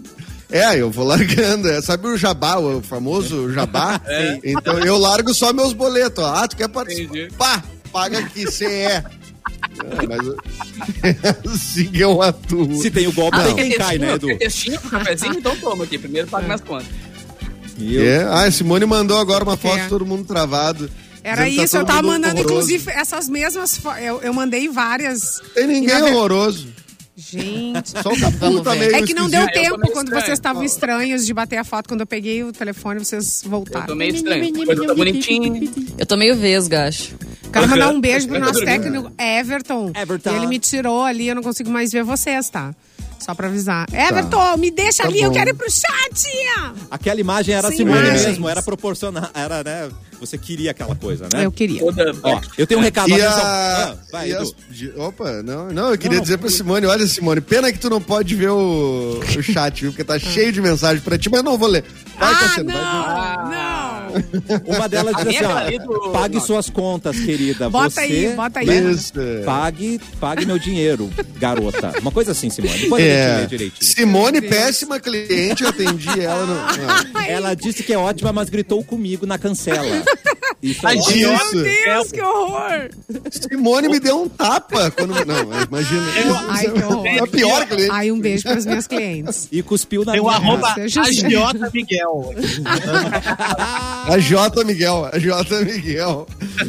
[0.50, 1.68] É, eu vou largando.
[1.68, 4.00] É, sabe o jabá, o famoso jabá?
[4.44, 6.22] Então eu largo só meus boletos.
[6.24, 6.34] ó.
[6.34, 7.16] Ah, tu quer participar?
[7.16, 7.34] Entendi.
[7.36, 7.62] Pá,
[7.92, 8.64] paga aqui, CE.
[8.64, 9.02] É,
[10.08, 10.36] mas eu-
[11.02, 12.80] é que eu atuo.
[12.80, 14.26] Se tem o golpe, tem quem cai, né, Edu?
[14.28, 15.34] Quer textinho pro cafezinho?
[15.34, 15.98] Então toma aqui.
[15.98, 16.86] Primeiro paga minhas contas.
[17.78, 18.24] E eu- É.
[18.24, 19.82] Ah, a Simone mandou agora uma foto É.
[19.84, 20.90] de todo mundo travado.
[21.22, 22.70] Era tá isso, eu todo tava mandando, horroroso.
[22.72, 23.80] inclusive, essas mesmas.
[24.00, 25.40] Eu, eu mandei várias.
[25.54, 26.68] Tem ninguém E horroroso.
[27.16, 27.90] Gente.
[28.02, 30.24] Só o Capu tá meio É que não deu eu tempo quando estranho.
[30.24, 31.88] vocês estavam estranhos de bater a foto.
[31.88, 33.80] Quando eu peguei o telefone, vocês voltaram.
[33.84, 34.52] Eu tô meio estranho.
[34.52, 35.72] Coisa tá bonitinho.
[35.98, 37.14] Eu tô meio vesga, acho.
[37.50, 39.92] Quero mandar um beijo pro nosso técnico Everton.
[39.96, 40.30] Everton.
[40.30, 42.74] E ele me tirou ali, eu não consigo mais ver vocês, tá?
[43.18, 43.86] Só pra avisar.
[43.92, 45.36] Everton, me deixa Tá ali, eu bom.
[45.36, 46.26] quero ir pro chat!
[46.90, 48.26] Aquela imagem era a Sem Simone imagens.
[48.26, 49.88] mesmo, era proporcional, era, né?
[50.20, 51.44] Você queria aquela coisa, né?
[51.44, 51.82] Eu queria.
[52.22, 53.08] Ó, eu tenho um recado.
[53.10, 53.42] E atenção.
[53.44, 53.84] a...
[53.90, 54.54] Ah, vai, e as-
[54.96, 58.34] Opa, não, não, eu queria dizer pra Simone, olha Simone, pena que tu não pode
[58.34, 59.90] ver o, o chat, viu?
[59.90, 61.84] Porque tá cheio de mensagem pra ti, mas eu não vou ler.
[62.18, 62.82] Vai, ah, Cassiano, vai.
[62.82, 64.76] não, não.
[64.76, 67.68] Uma delas diz assim, ali ó, do- pague suas contas, querida.
[67.68, 68.66] Bota Você, aí, bota aí.
[68.66, 69.12] né, Isso.
[69.44, 71.92] Pague, pague meu dinheiro, garota.
[72.00, 72.78] Uma coisa assim, Simone.
[72.78, 73.36] Depois a gente É.
[73.40, 73.84] lê direitinho.
[73.92, 76.46] Simone, péssima cliente, eu atendi ela.
[76.46, 77.20] No...
[77.26, 80.02] Ela disse que é ótima, mas gritou comigo na cancela.
[80.62, 80.98] Isso aí.
[80.98, 81.28] Tadinho.
[81.28, 81.62] Meu Isso.
[81.62, 82.88] Deus, que horror!
[83.30, 85.12] Simone me deu um tapa quando.
[85.26, 86.02] Não, imagina.
[86.48, 87.06] Ai, que horror.
[87.06, 87.90] É a pior cliente.
[87.92, 89.48] Ai, um beijo para os meus clientes.
[89.52, 90.72] E cuspiu na Tem o minha arroba.
[90.74, 91.26] Seja assim.
[91.26, 92.05] agiota Miguel.
[94.08, 94.64] A J.
[94.64, 95.64] Miguel, a J.
[95.64, 96.26] Miguel.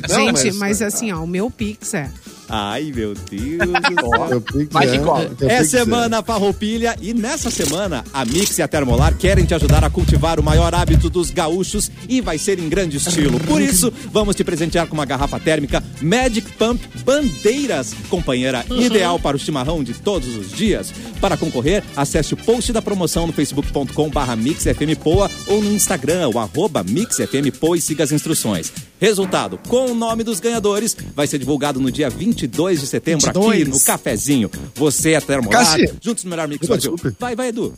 [0.09, 0.81] Não, Gente, mas...
[0.81, 2.09] assim, ó, o meu Pix é.
[2.49, 5.31] Ai, meu Deus do Vai que é, cola.
[5.41, 9.89] É semana farroupilha e nessa semana a Mix e a Termolar querem te ajudar a
[9.89, 13.39] cultivar o maior hábito dos gaúchos e vai ser em grande estilo.
[13.39, 19.35] Por isso, vamos te presentear com uma garrafa térmica Magic Pump Bandeiras, companheira ideal para
[19.35, 20.93] o chimarrão de todos os dias.
[21.19, 26.39] Para concorrer, acesse o post da promoção no facebook.com barra MixFMPoa ou no Instagram, o
[26.39, 28.71] arroba MixFMPoa e siga as instruções.
[28.99, 33.39] Resultado, com o nome dos ganhadores, vai ser divulgado no dia 22 de setembro aqui
[33.39, 33.67] 22.
[33.67, 34.49] no Cafezinho.
[34.75, 36.91] Você é Termolar, juntos no melhor mix Opa, Brasil.
[36.95, 37.17] desculpe.
[37.19, 37.73] Vai, vai, Edu.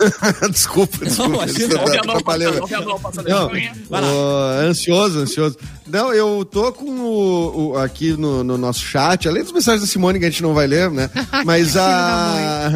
[0.50, 1.34] desculpa, desculpa.
[1.46, 1.74] imagina.
[3.90, 5.56] Não, ansioso, ansioso.
[5.86, 9.86] Não, eu tô com o, o- aqui no, no nosso chat, além das mensagens da
[9.86, 11.10] Simone que a gente não vai ler, né?
[11.44, 12.70] Mas a.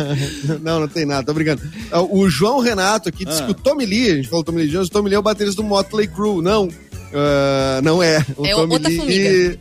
[0.62, 1.62] não, não tem nada, tô brincando.
[1.90, 3.46] Ah, O João Renato aqui disse Ah.
[3.46, 5.22] que o Tommy Lee, a gente falou Tommy Lee Jones, o Tommy Lee é o
[5.22, 6.42] baterista do Motley Crue.
[6.42, 6.68] Não,
[7.14, 8.24] ah, não é.
[8.36, 9.58] O É Tommy outra Lee formiga.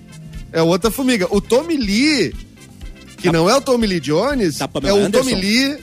[0.53, 1.27] É outra formiga.
[1.29, 2.33] O Tommy Lee,
[3.17, 5.29] que não é o Tommy Lee Jones, Da é o Anderson.
[5.29, 5.77] Tommy Lee.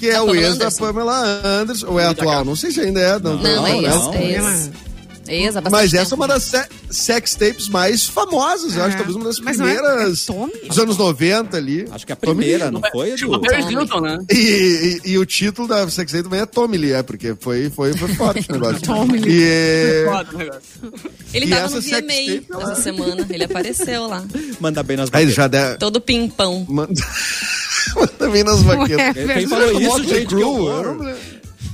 [0.00, 0.84] Que é Da o ex da Anderson.
[0.86, 2.44] Pamela Anderson, ou é atual?
[2.44, 3.18] Não sei se ainda é.
[3.18, 3.88] Não, Não, é né?
[3.88, 4.46] isso, é isso.
[4.46, 4.87] É isso, há
[5.28, 6.14] bastante Mas essa é tempo.
[6.16, 8.96] uma das se- sex tapes mais famosas, eu acho, É.
[8.96, 10.52] talvez uma das é- primeiras é Tommy?
[10.68, 11.86] dos anos 90 ali.
[11.90, 12.72] Acho que a Tommy primeira, Lee.
[12.72, 13.14] não foi?
[13.14, 14.18] Tipo, Paris Hilton, né?
[14.30, 17.70] E, e- e o título da sex tape também é Tommy Lee, é, porque foi,
[17.70, 18.80] foi, foi forte o negócio.
[18.82, 19.32] Tommy Lee.
[19.42, 20.62] E, Foda o negócio.
[21.34, 23.26] Ele E tava no VMA essa semana.
[23.28, 24.24] Ele apareceu lá.
[24.60, 25.34] Manda bem nas aí bateras.
[25.34, 25.76] já der...
[25.78, 26.64] Todo pimpão.
[26.68, 26.92] Manda
[27.94, 29.16] manda bem nas baquetas.
[29.26, 30.26] Ué, Quem falou isso, gente?
[30.26, 31.14] Que horror.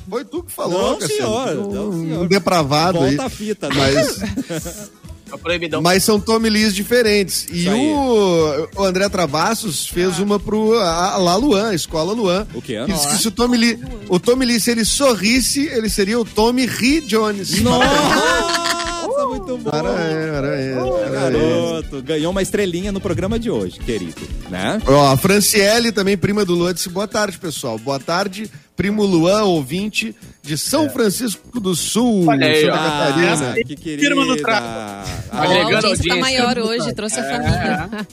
[0.08, 1.16] Foi tu que falou, Não, Cassiano.
[1.16, 2.22] senhor, Um- não, senhor.
[2.22, 3.16] Um depravado aí.
[3.16, 3.68] Volta a fita.
[3.68, 3.74] né?
[3.76, 4.90] Mas...
[5.34, 5.80] É.
[5.80, 7.46] Mas são Tommy Lees diferentes.
[7.50, 12.46] E o, o André Travassos fez uma pro a, a La Luan, a escola Luan.
[12.54, 12.62] O?
[12.62, 16.20] Que disse que se o Tommy Lee, o Tommy Lee, se ele sorrisse, ele seria
[16.20, 17.60] o Tommy Lee Jones.
[17.62, 17.84] Nossa,
[19.28, 19.70] muito bom.
[19.70, 21.10] Para é, para é, Ô, para é.
[21.10, 24.80] garoto, ganhou uma estrelinha no programa de hoje, querido, né?
[24.86, 27.76] Ó, a Franciele, também prima do Luan, disse boa tarde, pessoal.
[27.78, 32.76] Boa tarde, primo Luan, ouvinte de São Francisco do Sul, Olha aí, Santa ó.
[32.78, 33.50] Catarina.
[33.50, 34.02] Ah, que querida.
[34.08, 34.66] Firma no trago.
[34.66, 36.16] Ah, a audiência tá audiência.
[36.20, 38.06] maior hoje, trouxe a família.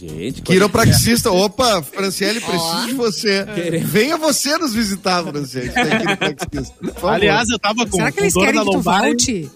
[0.00, 1.30] gente, Quiropraxista.
[1.30, 3.44] Opa, Franciele, preciso de você.
[3.54, 3.88] Queremos.
[3.90, 5.70] Venha você nos visitar, Franciele.
[5.70, 7.06] é.
[7.08, 9.50] Aliás, eu tava com, Será que eles querem que tu volte?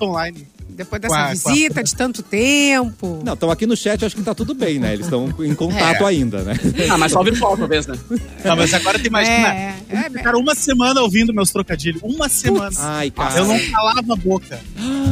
[0.00, 0.46] online.
[0.68, 3.22] Depois dessa a- a- visita de tanto tempo.
[3.24, 4.92] Não, estão aqui no chat, acho que tá tudo bem, né?
[4.92, 6.06] Eles estão em contato É.
[6.06, 6.54] ainda, né?
[6.90, 7.96] Ah, mas só virtual, talvez, né?
[8.44, 9.26] Não, mas agora tem mais.
[9.28, 10.10] É, é, é.
[10.22, 12.02] Cara, uma semana ouvindo meus trocadilhos.
[12.02, 12.76] Uma semana.
[12.78, 13.38] Ai, cara.
[13.38, 14.60] Eu não calava a boca.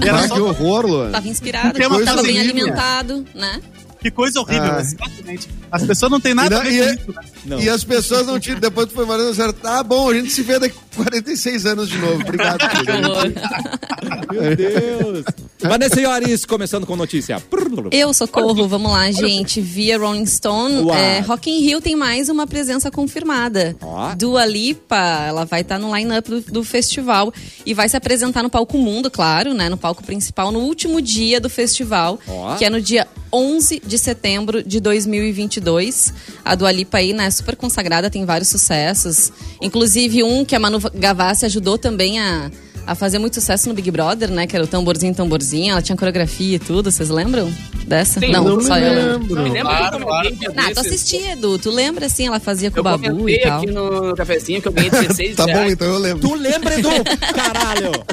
[0.02, 1.10] Era Ah, só que horror, Luan.
[1.10, 3.60] Tava inspirado, coisa tava bem alimentado, né?
[4.04, 4.80] Que coisa horrível, Ah.
[4.82, 5.48] exatamente.
[5.72, 7.22] As pessoas não têm nada E a não- ver e com é- isso, né?
[7.46, 7.60] Não.
[7.60, 8.60] E as pessoas não tinham.
[8.60, 11.88] Depois tu foi falando, disseram, tá bom, a gente se vê daqui a 46 anos
[11.88, 12.20] de novo.
[12.20, 12.58] Obrigado.
[14.30, 15.24] Meu Deus.
[15.60, 17.42] Vanessa Iores, começando com notícia.
[17.90, 19.60] Eu, socorro, vamos lá, gente.
[19.60, 23.74] Via Rolling Stone, é, Rock in Rio tem mais uma presença confirmada.
[23.80, 24.14] Ó.
[24.14, 27.32] Dua Lipa, ela vai estar no line-up do, do festival
[27.64, 29.68] e vai se apresentar no palco Mundo, claro, né?
[29.70, 32.18] No palco principal, no último dia do festival,
[32.58, 36.14] que é no dia 11 de setembro de 2022.
[36.44, 39.33] A Dua Lipa aí, né, super consagrada, tem vários sucessos.
[39.61, 42.49] Inclusive um que a Manu Gavassi ajudou também a,
[42.87, 44.47] a fazer muito sucesso no Big Brother, né?
[44.47, 45.73] Que era o Tamborzinho, Tamborzinho.
[45.73, 47.53] Ela tinha coreografia e tudo, vocês lembram
[47.87, 48.20] dessa?
[48.20, 49.18] Sim, não, não só me eu lembro.
[49.35, 49.42] lembro.
[49.42, 50.05] Me lembra Claro, que
[50.47, 51.59] eu um dia Ah, tu assistia, Edu.
[51.59, 53.59] Tu lembra, assim, ela fazia com o Eu Babu e tal.
[53.59, 56.29] aqui no cafezinho que eu ganhei 16 Tá bom, então eu lembro.
[56.29, 56.88] Tu lembra, Edu?
[57.35, 57.92] Caralho.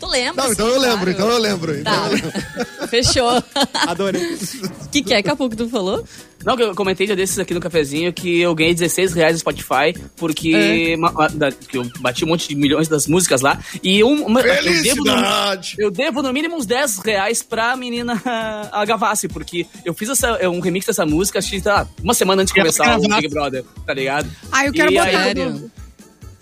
[0.00, 0.44] Tu lembra?
[0.44, 1.10] Não, então sim, eu lembro, claro.
[1.10, 1.76] então eu lembro.
[1.78, 2.32] Então Tá, eu lembro.
[2.88, 3.42] fechou.
[3.86, 4.22] Adorei.
[4.84, 6.04] O que, que é, Capu, que tu falou?
[6.44, 9.38] Não, que eu comentei dia desses aqui no cafezinho que eu ganhei 16 reais no
[9.40, 13.58] Spotify porque ma- ma- da- que eu bati um monte de milhões das músicas lá.
[13.82, 15.12] E um, uma, eu, devo no,
[15.78, 18.20] eu devo no mínimo uns 10 reais pra menina
[18.72, 22.42] a Gavassi, porque eu fiz essa, um remix dessa música, acho que tá, uma semana
[22.42, 23.02] antes de começar o.
[23.02, 24.28] Big Brother, tá ligado?
[24.52, 25.18] Ah, eu quero E botar.
[25.18, 25.34] aí?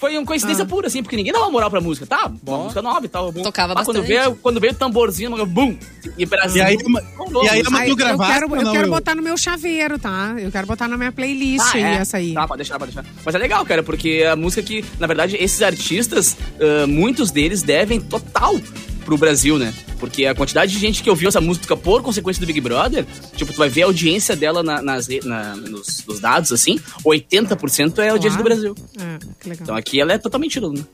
[0.03, 2.05] Foi uma coincidência pura, assim, porque ninguém dava moral pra música.
[2.05, 3.31] Tá, uma música nova e tal.
[3.31, 3.41] Bom.
[3.41, 4.19] Tocava Mas quando bastante.
[4.19, 5.77] veio, quando veio o tamborzinho, bum!
[6.19, 8.11] E, Brasil, E aí, e aí, mas eu quero,
[8.57, 8.91] eu não, quero eu?
[8.91, 10.35] botar no meu chaveiro, tá?
[10.39, 11.95] Eu quero botar na minha playlist Ah, aí, é?
[11.95, 12.35] essa aí.
[12.35, 13.09] Tá, pode deixar, pode deixar.
[13.25, 17.63] Mas é legal, cara, porque a música que, na verdade, esses artistas, ah, muitos deles
[17.63, 18.57] devem total
[19.03, 19.73] pro Brasil, né?
[20.01, 23.05] Porque a quantidade de gente que ouviu essa música por consequência do Big Brother,
[23.37, 27.99] tipo, tu vai ver a audiência dela na- nas, na- nos, nos dados, assim, 80%
[28.03, 28.61] é a audiência do Claro.
[28.61, 28.75] Brasil.
[28.99, 29.63] É, que legal.
[29.63, 30.85] Então aqui ela é totalmente ídolo, né?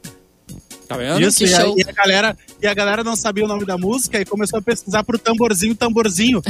[0.87, 1.21] Tá vendo?
[1.21, 1.75] Isso, e a, show.
[1.79, 4.63] e a galera, e a galera não sabia o nome da música e começou a
[4.63, 6.41] pesquisar pro tamborzinho, tamborzinho.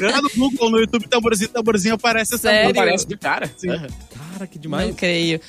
[0.00, 2.58] Lá no Google, no YouTube, tamborzinho, tamborzinho, aparece essa Sério?
[2.60, 2.84] Não música.
[2.84, 3.50] parece de cara.
[3.56, 3.68] Sim.
[3.68, 4.94] Cara, que Não demais.
[4.96, 5.40] creio.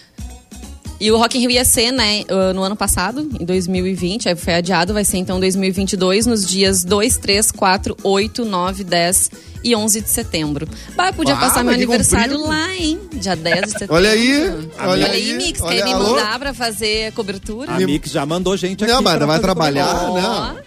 [1.00, 2.24] E o Rock in Rio ia ser, né,
[2.56, 7.18] no ano passado, em 2020, aí foi adiado, vai ser então 2022, nos dias 2,
[7.18, 9.32] 3, 4, 8, 9, 10
[9.66, 10.68] e 11 de setembro.
[10.96, 12.50] Bah, eu podia Ah, passar meu aniversário comprido.
[12.50, 13.00] lá, hein?
[13.14, 13.96] Dia 10 de setembro.
[13.96, 16.10] Olha aí, olha, Olha aí, aí, Mix, olha, quer me alô?
[16.12, 17.72] mandar pra fazer cobertura?
[17.74, 18.94] A Mix já mandou gente aqui.
[18.94, 20.64] Não, mas vai trabalhar, cobertura.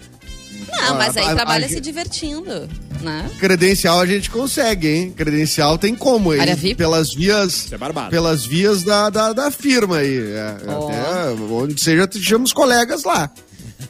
[0.81, 0.89] Não.
[0.91, 2.69] Não, mas aí Ah, a- trabalha a- se divertindo,
[3.01, 3.31] né?
[3.39, 5.11] Credencial a gente consegue, hein?
[5.17, 6.41] Credencial tem como, hein?
[6.41, 6.77] Área VIP?
[6.77, 7.65] Pelas vias.
[7.67, 8.11] Isso é barbado.
[8.11, 10.19] Pelas vias da, da, da firma aí.
[10.19, 10.89] É, Ó.
[10.89, 13.31] Até onde seja, chamamos colegas lá.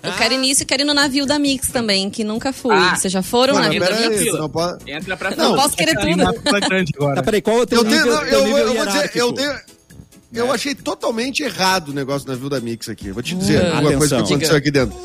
[0.02, 2.74] Eu quero início e quero ir no navio da Mix também, que nunca fui.
[2.74, 2.94] Ah.
[2.96, 4.20] Vocês já foram no navio da Mix?
[4.20, 4.90] aí, não pode...
[4.90, 6.16] Entra pra Não posso querer tudo.
[6.22, 6.32] Tá,
[6.96, 7.22] agora.
[7.22, 9.10] peraí, qual é o teu Eu, tenho, nível, não, teu eu, nível eu vou dizer,
[9.14, 9.52] eu tenho.
[10.34, 13.10] Eu achei totalmente errado o negócio do navio da Mix aqui.
[13.10, 13.70] Vou te dizer Hum.
[13.80, 14.18] uma coisa que Atenção.
[14.24, 14.96] aconteceu aqui dentro.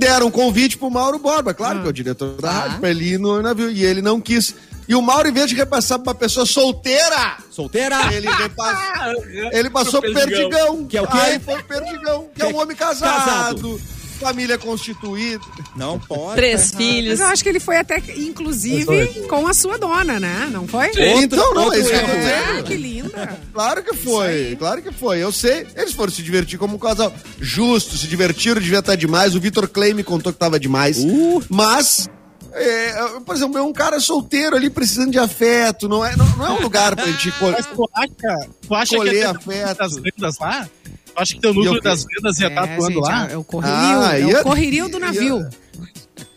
[0.00, 2.58] Deram um convite pro Mauro Borba, claro que é o diretor da Tá.
[2.60, 3.70] rádio, pra ele ir no navio.
[3.70, 4.54] E ele não quis.
[4.88, 7.96] E o Mauro, em vez de repassar pra uma pessoa solteira, Solteira?
[8.12, 8.80] ele repassa.
[9.52, 10.48] Ele passou pro Perdigão.
[10.50, 10.86] Perdigão.
[10.86, 11.18] Que é o quê?
[11.18, 13.80] Aí foi o Perdigão, que é um homem casado, Casado.
[14.20, 15.44] Família constituída.
[15.74, 16.36] Não pode.
[16.36, 17.18] Três filhos.
[17.18, 20.48] Mas eu acho que ele foi até, inclusive, com a sua dona, né?
[20.52, 20.86] Não foi?
[20.88, 22.18] Outro- então, não, outro é isso que eu tô erro.
[22.20, 22.58] dizendo.
[22.58, 23.40] Ah, que linda.
[23.52, 25.18] Claro que foi, claro que foi.
[25.18, 29.34] Eu sei, eles foram se divertir como um casal justo, se divertiram, devia estar demais.
[29.34, 30.98] O Vitor Clay me contou que tava demais.
[30.98, 31.42] Uh.
[31.48, 32.08] Mas,
[32.52, 32.92] é,
[33.24, 36.50] por exemplo, é um cara solteiro ali precisando de afeto, não é, não, não é
[36.52, 39.78] um lugar pra gente co- Mas tu acha, tu acha Colher que afeto.
[39.78, 40.68] das vendas lá?
[41.14, 43.28] Tu acha que teu núcleo eu- das vendas ia estar É, atuando gente, lá?
[43.30, 45.38] É o correrio, Ah, é ia- o correrio do navio.
[45.40, 45.50] ia-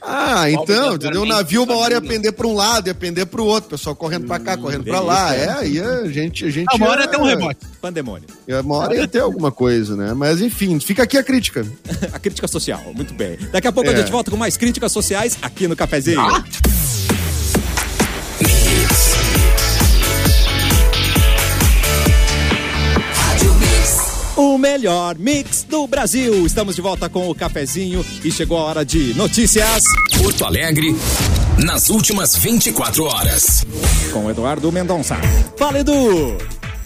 [0.05, 1.21] Ah, então, entendeu?
[1.21, 4.27] O navio uma hora ia pender pra um lado, ia pender pro outro, pessoal correndo
[4.27, 5.29] pra cá, correndo pra lá.
[5.31, 5.45] delícia.
[5.49, 6.43] É, aí a gente.
[6.45, 7.59] A gente Ah, uma hora ia- ia ter um rebote.
[7.81, 8.27] Pandemônio.
[8.65, 10.13] Uma hora ia ter alguma coisa, né?
[10.13, 11.65] Mas enfim, fica aqui a crítica.
[12.11, 13.37] A crítica social, muito bem.
[13.51, 13.95] Daqui a pouco a É.
[13.95, 16.19] gente volta com mais críticas sociais aqui no Cafezinho.
[16.19, 16.43] O
[24.67, 26.45] melhor mix do Brasil.
[26.45, 29.83] Estamos de volta com o cafezinho e chegou a hora de notícias
[30.17, 30.95] Porto Alegre,
[31.57, 33.65] nas últimas 24 horas.
[34.13, 35.17] com o Eduardo Mendonça.
[35.57, 36.37] Fala, Edu!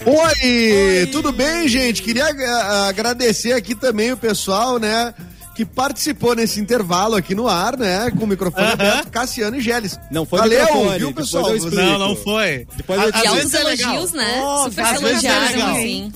[0.07, 2.01] Oi, tudo bem, gente?
[2.01, 5.13] Queria ah, agradecer aqui também o pessoal, né?
[5.55, 8.09] Que participou nesse intervalo aqui no ar, né?
[8.17, 8.73] Com o microfone Aham.
[8.73, 9.99] aberto, Cassiano e Gélis.
[10.09, 11.55] Não foi Valeu, microfone, viu, pessoal?
[11.55, 11.71] eu.
[11.71, 12.65] Não, não foi.
[12.75, 13.93] Depois eu A- te às E vezes altos é legal.
[13.93, 14.41] elogios, né?
[14.43, 15.71] Oh, Super às se vezes é legal.
[15.71, 16.11] assim.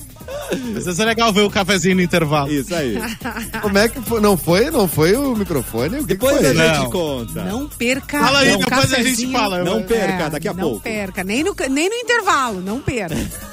[0.76, 2.50] Às vezes é legal ver o cafezinho no intervalo.
[2.52, 2.96] Isso aí.
[3.62, 4.20] Como é que foi?
[4.20, 4.70] Não foi?
[4.70, 5.96] Não foi o microfone?
[5.96, 6.46] O que, que Depois foi?
[6.46, 6.90] a gente Não.
[6.90, 7.44] conta.
[7.44, 8.18] Não perca.
[8.20, 9.64] Fala aí, não, depois a gente fala.
[9.64, 10.80] Não Eu- perca, daqui a não pouco.
[10.80, 11.24] perca.
[11.24, 13.16] Nem no, nem no intervalo, não perca.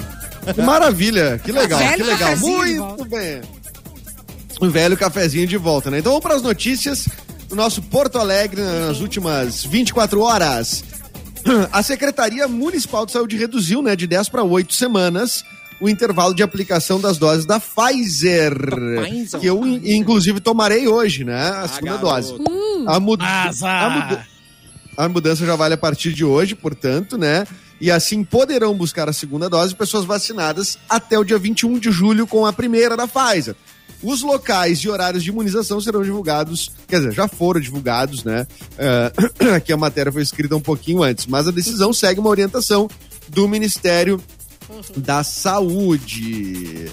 [0.55, 2.37] Que maravilha, que legal, que legal.
[2.37, 3.41] Muito bem.
[4.59, 5.99] O velho cafezinho de volta, né?
[5.99, 7.07] Então vamos para as notícias
[7.47, 10.83] do nosso Porto Alegre nas últimas 24 horas.
[11.71, 15.43] A Secretaria Municipal de Saúde reduziu, né, de 10 para 8 semanas
[15.79, 18.53] o intervalo de aplicação das doses da Pfizer,
[19.39, 22.37] que eu in- inclusive tomarei hoje, né, a segunda garoto.
[22.37, 22.43] dose.
[22.87, 24.27] A, mud- a muda-
[24.97, 27.45] a mudança já vale a partir de hoje, portanto, né?
[27.81, 32.27] E assim poderão buscar a segunda dose pessoas vacinadas até o dia 21 de julho
[32.27, 33.55] com a primeira da Pfizer.
[34.03, 38.45] Os locais e horários de imunização serão divulgados, quer dizer, já foram divulgados, né?
[38.77, 39.11] É,
[39.55, 42.89] aqui a matéria foi escrita um pouquinho antes, mas a decisão segue uma orientação
[43.29, 44.21] do Ministério
[44.97, 46.91] da Saúde.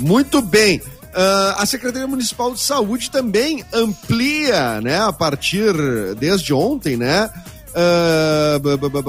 [0.00, 0.80] Muito bem.
[1.14, 5.72] Ah, a Secretaria Municipal de Saúde também amplia, né, a partir
[6.18, 7.30] desde ontem, né,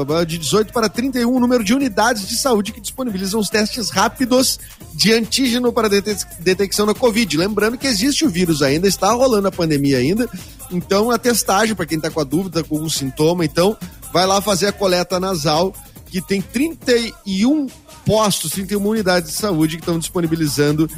[0.05, 3.89] ba- de 18 para 31 o número de unidades de saúde que disponibilizam os testes
[3.89, 4.59] rápidos
[4.93, 7.37] de antígeno para dete- detecção da Covid.
[7.37, 10.29] Lembrando que existe o vírus ainda, está rolando a pandemia ainda,
[10.71, 13.75] então a testagem para quem está com a dúvida, com algum sintoma, então
[14.13, 15.73] vai lá fazer a coleta nasal
[16.07, 17.67] que tem 31
[18.05, 20.89] postos, 31 unidades de saúde que estão disponibilizando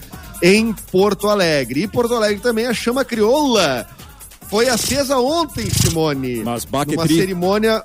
[0.43, 1.84] em Porto Alegre.
[1.84, 3.88] E Porto Alegre também a chama crioula
[4.50, 6.38] foi acesa ontem, Simone.
[6.43, 7.84] Mas numa Baquetri- cerimônia,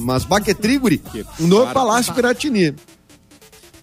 [0.00, 1.74] mas Baquetriguri, Que no farpa.
[1.74, 2.74] Palácio Piratini.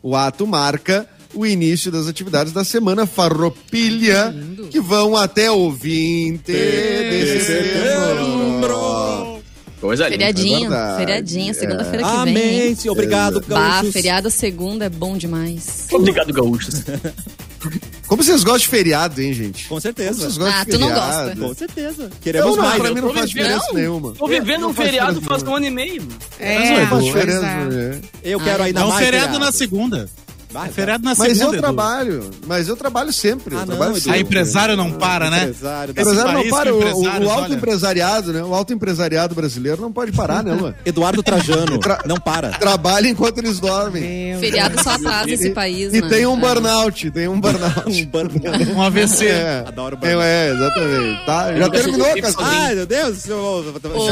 [0.01, 4.35] O ato marca o início das atividades da Semana Farroupilha,
[4.69, 8.82] que vão até o 20 de setembro.
[9.83, 10.17] Coisa linda.
[10.17, 10.97] Feriadinho, verdade.
[10.97, 12.19] feriadinho, segunda-feira que vem.
[12.19, 12.77] Amém.
[12.87, 13.91] Obrigado, Bah, gaúchos.
[13.93, 15.87] feriado segunda é bom demais.
[15.91, 16.83] Obrigado, gaúchos.
[18.07, 19.63] Como vocês gostam de feriado, hein, gente?
[19.63, 20.19] Com Como certeza.
[20.21, 21.25] vocês gostam Ah, de tu não feriado?
[21.25, 21.35] gosta.
[21.47, 22.09] Com certeza.
[22.21, 22.81] Queremos não, mais.
[22.81, 24.13] pra mim não faz vivendo- diferença nenhuma.
[24.13, 26.07] Tô vivendo Não um faz feriado diferença faz um ano e meio.
[26.39, 27.99] É, Não faz diferença, é.
[28.23, 30.09] Eu quero ainda É um mais feriado na segunda.
[30.53, 31.43] Vai, É feriado na Mas segunda.
[31.45, 31.61] eu Edu.
[31.61, 33.55] trabalho, mas eu trabalho sempre.
[33.55, 33.99] Ah, eu não, trabalho Edu.
[34.01, 34.17] sempre.
[34.17, 35.37] A empresário não para, né?
[35.45, 37.53] Empresário empresário não país para, o, o, empresários, o alto olha.
[37.55, 38.43] empresariado, né?
[38.43, 40.75] O alto empresariado brasileiro não pode parar, né, mano?
[40.85, 41.79] Eduardo Trajano.
[42.05, 42.51] Não para.
[42.51, 44.03] Trabalha enquanto eles dormem.
[44.31, 46.07] Meu Feriado só atrasa esse país, E né?
[46.07, 46.39] tem um É.
[46.39, 47.73] burnout, tem um burnout.
[47.89, 48.71] Um burnout.
[48.75, 49.25] Um AVC.
[49.25, 50.23] É, Adoro é, burnout.
[50.23, 51.25] é, exatamente.
[51.25, 52.51] Tá, já Eu terminou, Cassiano?
[52.51, 53.23] Ai, meu Deus.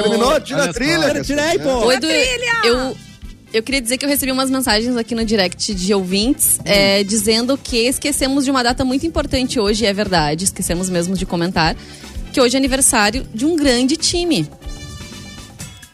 [0.01, 1.07] Terminou, tira a trilha.
[1.09, 1.81] Tira- Tirei, Cassiano.
[1.81, 1.91] pô.
[1.91, 2.07] Edu,
[2.63, 2.97] eu,
[3.53, 7.57] eu queria dizer que eu recebi umas mensagens aqui no direct de ouvintes é, dizendo
[7.57, 11.75] que esquecemos de uma data muito importante hoje, é verdade, esquecemos mesmo de comentar,
[12.31, 14.47] que hoje é aniversário de um grande time.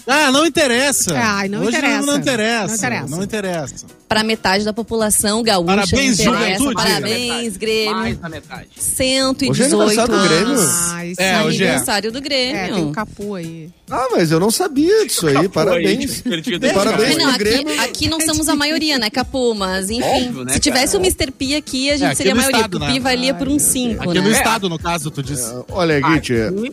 [0.08, 1.13] Ah, não interessa.
[1.17, 2.06] Ai, não Hoje interessa.
[2.06, 2.67] Não interessa.
[2.67, 3.08] Não interessa.
[3.17, 3.86] Não interessa.
[4.08, 5.65] Para metade da população gaúcha.
[5.76, 6.74] Parabéns, juventude.
[6.76, 7.93] Parabéns, Grêmio.
[7.93, 8.70] Mais da metade.
[8.78, 10.48] 118 Hoje é aniversário do Grêmio?
[10.60, 10.72] anos.
[10.91, 11.15] Ai, sim.
[11.22, 11.67] É, hoje é.
[11.67, 12.91] Aniversário do É, tem o Grêmio.
[12.93, 13.70] capu aí.
[13.91, 15.50] Ah, mas eu não sabia disso aí.
[15.50, 16.22] Parabéns.
[16.22, 16.65] Perdido.
[16.74, 17.82] Parabéns Não, aqui, Grêmio.
[17.82, 19.54] aqui não somos a maioria, né, Capu?
[19.54, 21.00] Mas, enfim, Óbvio, né, se tivesse cara?
[21.00, 21.32] o Mr.
[21.32, 22.58] P aqui, a gente É, aqui seria a maioria.
[22.60, 23.00] estado, o Pi né?
[23.02, 24.22] valia por uns 5, Aqui né?
[24.22, 25.54] no estado, no caso, tu disse.
[25.70, 26.32] Olha, Git,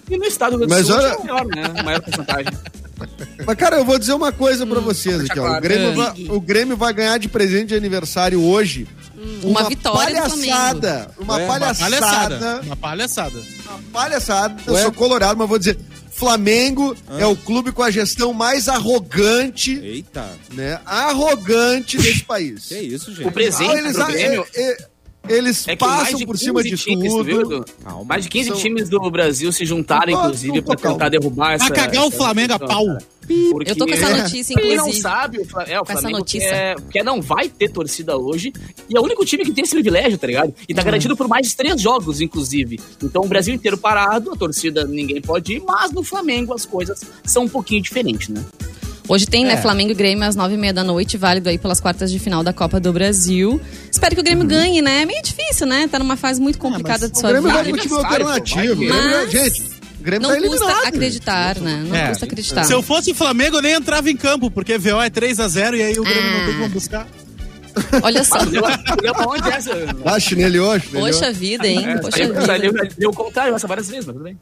[0.08, 1.62] E no estado do do Sul olha- é o maior, né?
[1.78, 2.52] A maior porcentagem.
[3.46, 5.56] Mas, cara, eu vou dizer uma coisa pra vocês aqui, ó.
[5.56, 5.60] O.
[5.60, 5.94] Grêmio, É.
[5.94, 8.86] vai, o Grêmio vai ganhar de presente de aniversário hoje.
[9.42, 11.96] Uma vitória do palhaçada, Uma Ué, uma palhaçada.
[12.00, 12.60] Palhaçada.
[12.64, 13.38] Uma palhaçada.
[13.66, 14.62] Uma palhaçada.
[14.66, 14.82] Eu Ué?
[14.82, 15.78] sou colorado, mas vou dizer.
[16.10, 20.30] Flamengo é o clube com a gestão mais arrogante, Eita.
[20.52, 20.78] né?
[20.86, 22.66] Arrogante desse país.
[22.66, 23.26] Que isso, gente?
[23.26, 24.76] O presente Ah, eles, pro Grêmio é- é-
[25.28, 27.64] eles é que mais passam de por cima 15 de times, tudo.
[27.82, 28.04] Calma.
[28.04, 30.76] Mais de 15 São- times do Brasil se juntaram, Opa, inclusive, calma.
[30.76, 31.66] tentar derrubar essa...
[31.66, 32.84] Pra cagar o essa Flamengo a pau.
[33.50, 35.00] Porque Eu tô com essa notícia, Quem não inclusive.
[35.00, 38.52] sabe, o, Fla- é, o Flamengo quer, quer não vai ter torcida hoje.
[38.86, 40.54] E é o único time que tem esse privilégio, tá ligado?
[40.68, 40.84] E tá Uhum.
[40.84, 42.78] garantido por mais de três jogos, inclusive.
[43.02, 47.00] Então o Brasil inteiro parado, a torcida ninguém pode ir, mas no Flamengo as coisas
[47.24, 48.44] são um pouquinho diferentes, né?
[49.06, 49.56] Hoje tem, né, É.
[49.58, 52.42] Flamengo e Grêmio às nove e meia da noite, válido aí pelas quartas de final
[52.42, 53.60] da Copa do Brasil.
[53.90, 55.02] Espero que o Grêmio ganhe, né?
[55.02, 55.86] É meio difícil, né?
[55.88, 57.60] Tá numa fase muito complicada de O sua Grêmio vida.
[57.60, 58.76] o time Aniversário, alternativo.
[58.76, 59.62] pô, vai O Grêmio- Mas gente,
[60.00, 61.84] Grêmio Não tá custa acreditar, né?
[61.86, 62.08] Não É.
[62.08, 62.64] custa acreditar.
[62.64, 65.98] Se eu fosse Flamengo, eu nem entrava em campo, porque VO é 3x0 e aí
[65.98, 67.06] o Grêmio não tem como buscar.
[68.02, 68.38] Olha só.
[68.44, 68.62] Deu,
[69.02, 69.70] deu pra onde é essa?
[70.04, 71.06] Ah, chinelhou, chinelhou.
[71.08, 71.80] Poxa vida, hein?
[72.00, 72.88] Poxa Saiu- saiu- vida.
[72.96, 74.38] Deu o contrário essa várias vezes, mas tudo bem.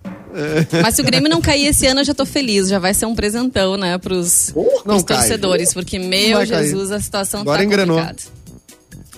[0.82, 2.68] Mas se o Grêmio não cair esse ano, eu já tô feliz.
[2.68, 5.16] Já vai ser um presentão, né, pros, Não pros cai.
[5.18, 5.72] torcedores.
[5.74, 6.64] Porque, meu vai cair.
[6.66, 7.98] Jesus, a situação Agora tá engrenou.
[7.98, 8.22] complicada.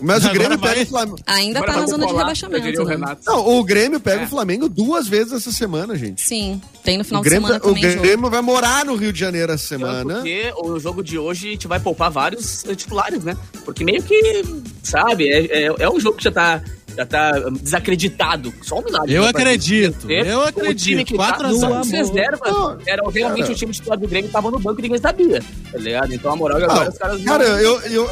[0.00, 0.70] Mas o Grêmio vai.
[0.74, 1.18] pega o Flamengo.
[1.26, 2.82] Ainda Agora tá na vai zona de rebaixamento.
[2.82, 2.90] o né?
[2.94, 3.22] Renato.
[3.26, 6.20] Não, o Grêmio pega o Flamengo duas vezes essa semana, gente.
[6.20, 8.02] Sim, tem no O final de Grêmio, semana o jogo.
[8.02, 10.14] Grêmio vai morar no Rio de Janeiro essa semana.
[10.14, 13.36] Porque o jogo de hoje a gente vai poupar vários titulares, né?
[13.64, 14.42] Porque meio que,
[14.82, 16.60] sabe, é, é, é um jogo que já tá,
[16.96, 18.52] já tá desacreditado.
[18.62, 19.14] Só um milagre.
[19.14, 21.04] Eu né, acredito, eu O acredito.
[21.04, 22.06] que 4 tá a nos 0.
[22.06, 23.52] reservas Não, era realmente cara.
[23.52, 26.12] o time titular do Grêmio tava no banco e ninguém sabia, tá ligado?
[26.12, 27.22] Então a moral é que agora os caras...
[27.22, 28.10] cara, eu, eu.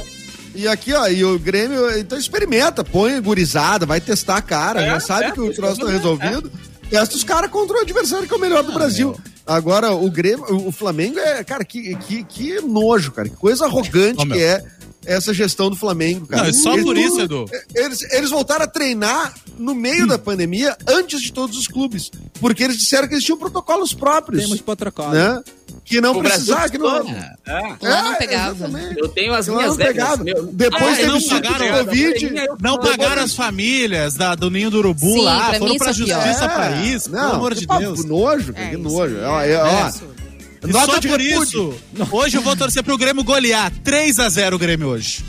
[0.55, 4.87] E aqui, ó, e o Grêmio, então experimenta, põe gurizada, vai testar a cara, É,
[4.87, 6.53] já sabe é, que o troço tá mesmo, resolvido.
[6.91, 9.17] Testa os caras contra o adversário que é o melhor do Brasil.
[9.47, 13.29] Agora, o Grêmio, o Flamengo é, cara, que, que, que nojo, cara.
[13.31, 14.37] Que coisa arrogante meu.
[14.37, 14.63] que é
[15.07, 16.43] essa gestão do Flamengo, cara.
[16.43, 17.47] Não, é só Eles- por isso, Edu.
[17.75, 22.11] Eles, eles voltaram a treinar no meio da pandemia, antes de todos os clubes.
[22.41, 24.43] Porque eles disseram que eles tinham protocolos próprios.
[24.45, 25.11] Temos protocolo.
[25.13, 25.43] né?
[25.85, 27.09] Que não O precisava, que não.
[27.09, 27.77] É.
[27.83, 28.55] Lá não pegava.
[28.55, 28.99] exatamente.
[29.01, 30.23] Eu tenho as Lá minhas não pegava.
[30.25, 30.47] meu.
[30.47, 32.35] Depois Ah, teve não surto de pagaram, Covid.
[32.61, 35.93] Não pagaram as famílias da, do Ninho do Urubu Sim, lá, pra foram pra é
[35.93, 38.05] justiça É, pra isso, não, pelo amor de Deus.
[38.05, 39.17] nojo, cara, É, que nojo.
[39.19, 39.53] é.
[39.53, 40.69] é.
[40.69, 41.43] E só de por repúdio.
[41.43, 41.75] isso,
[42.13, 43.73] hoje eu vou torcer pro Grêmio golear.
[43.85, 45.25] 3x0 o Grêmio hoje.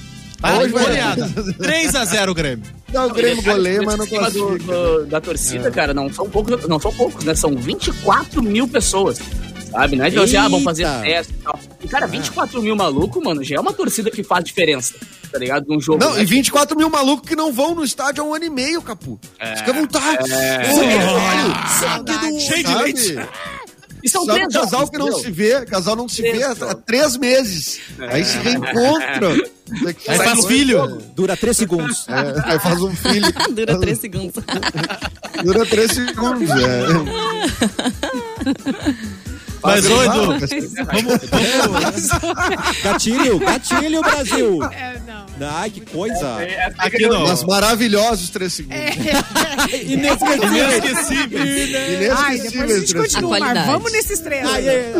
[0.59, 1.25] Hoje vai- Goleada.
[1.59, 2.65] 3x0 o Grêmio.
[2.93, 4.57] Não, o Grêmio goleia, mas não do- classifica.
[4.73, 7.33] do- da torcida, cara, não são poucos, não são poucos, né?
[7.33, 9.19] São 24 mil pessoas.
[9.73, 10.07] Sabe, né?
[10.07, 11.59] Então, assim, ah, vamos fazer festa e tal.
[11.83, 14.93] E, cara, 24 mil maluco, mano, já é uma torcida que faz diferença,
[15.31, 15.65] tá ligado?
[15.67, 15.99] Num jogo.
[15.99, 16.21] Não, né?
[16.21, 19.19] e 24 mil malucos que não vão no estádio há um ano e meio, Capu.
[19.23, 20.19] Os caras vão estar.
[21.79, 22.39] Saudade.
[22.39, 23.17] Cheio de leite.
[24.03, 25.23] E são Sabe, três casal jogos, que não entendeu?
[25.23, 27.79] se vê, casal não se Três vê há, há três meses.
[27.99, 29.37] Aí se reencontram.
[29.81, 30.97] Daqui Aí faz no- filho.
[31.15, 32.05] Dura três segundos.
[32.09, 33.31] É, aí faz um filho.
[33.55, 34.43] Dura três segundos.
[35.41, 36.49] Dura três segundos.
[36.51, 36.83] É.
[39.63, 40.25] Mas, ô, Edu,
[40.91, 42.09] Vamos,
[42.83, 44.59] Gatilho, gatilho, Brasil.
[44.73, 45.23] É, não.
[45.49, 46.37] Ai, que coisa.
[46.77, 47.27] aqui não.
[47.27, 48.79] Mas maravilhosos três segundos.
[49.83, 52.13] Inesquecíveis.
[52.17, 54.47] Ai, depois a gente continua, mas vamos nesses três.
[54.47, 54.93] É,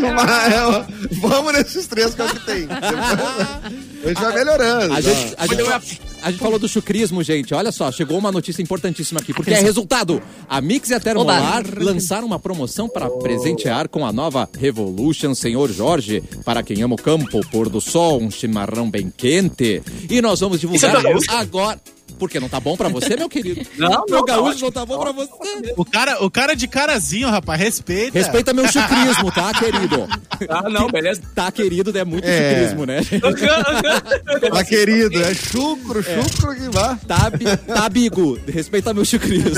[1.20, 2.68] Vamos nesses três que é o que tem.
[4.04, 4.92] A gente vai melhorando.
[4.92, 7.54] A gente, a, gente, a gente falou do chucrismo, gente.
[7.54, 10.20] Olha só, chegou uma notícia importantíssima aqui, porque é resultado.
[10.46, 15.70] A Mix e a Termolar lançaram uma promoção para presentear com a nova Revolution Senhor
[15.72, 16.22] Jorge.
[16.44, 19.82] Para quem ama o campo, pôr do sol, um chimarrão bem quente.
[20.08, 21.80] E nós vamos divulgar é agora.
[22.24, 23.60] Porque não tá bom pra você, meu querido?
[23.76, 24.64] Não, meu não, tá gaúcho ótimo.
[24.66, 25.30] não tá bom pra você.
[25.76, 28.18] O cara, o cara de carazinho, rapaz, respeita.
[28.18, 30.08] Respeita meu chucrismo, tá, querido?
[30.48, 31.20] Ah, não, beleza.
[31.34, 32.54] Tá, querido, é muito É.
[32.54, 33.00] chucrismo, né?
[34.52, 36.98] Tá querido, é chucro, chucro que vá.
[37.06, 37.30] Tá,
[37.66, 39.50] tá, Bigo, respeita meu chucrismo.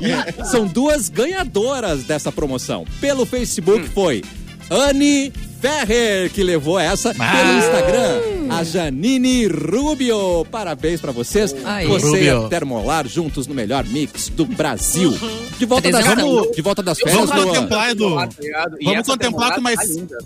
[0.00, 2.84] E são duas ganhadoras dessa promoção.
[3.00, 4.22] Pelo Facebook foi
[4.70, 7.12] Anne Ferrer, que levou essa.
[7.12, 10.44] Pelo Instagram, a Janine Rubio.
[10.50, 11.54] Parabéns pra vocês.
[11.64, 11.86] Aí.
[11.88, 12.46] Você e Rubio.
[12.46, 15.10] a Termolar juntos no melhor mix do Brasil.
[15.58, 16.50] De volta, das, Presentão.
[16.52, 18.08] de volta das Eu férias, Vamos contemplar, Edu.
[18.80, 20.18] E Vamos contemplar com mais- tá linda.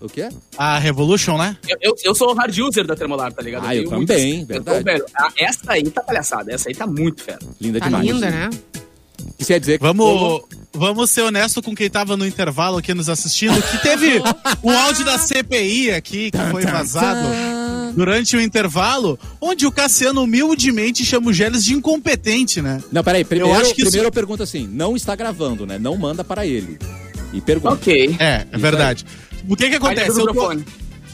[0.00, 0.28] O quê?
[0.58, 1.56] A Revolution, né?
[1.68, 3.64] Eu, eu, eu sou o hard user da Termolar, tá ligado?
[3.66, 4.80] Ah, eu tenho também, muitas- verdade.
[4.80, 5.04] Então, velho,
[5.38, 6.52] essa aí tá palhaçada.
[6.52, 7.38] Essa aí tá muito fera.
[7.60, 8.04] Linda Tá demais.
[8.04, 8.50] linda, né?
[9.42, 13.08] Isso quer dizer que Vamos, vamos ser honesto com quem tava no intervalo aqui nos
[13.08, 14.22] assistindo, que teve
[14.62, 17.28] um áudio da CPI aqui, que foi vazado
[17.94, 22.82] durante o intervalo, onde o Cassiano humildemente chama o Gélis de incompetente, né?
[22.90, 23.24] Não, peraí.
[23.24, 25.78] Primeiro, acho que isso- primeiro eu pergunto assim: não está gravando, né?
[25.78, 26.78] Não manda para ele.
[27.32, 27.74] E pergunta.
[27.74, 28.16] Ok.
[28.18, 29.04] É, é verdade.
[29.48, 30.10] O que que acontece?
[30.10, 30.64] Eu tô, microfone.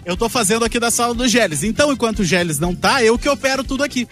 [0.05, 1.63] eu tô fazendo aqui da sala do Gélis.
[1.63, 4.07] Então, enquanto o Gélis não tá, eu que opero tudo aqui.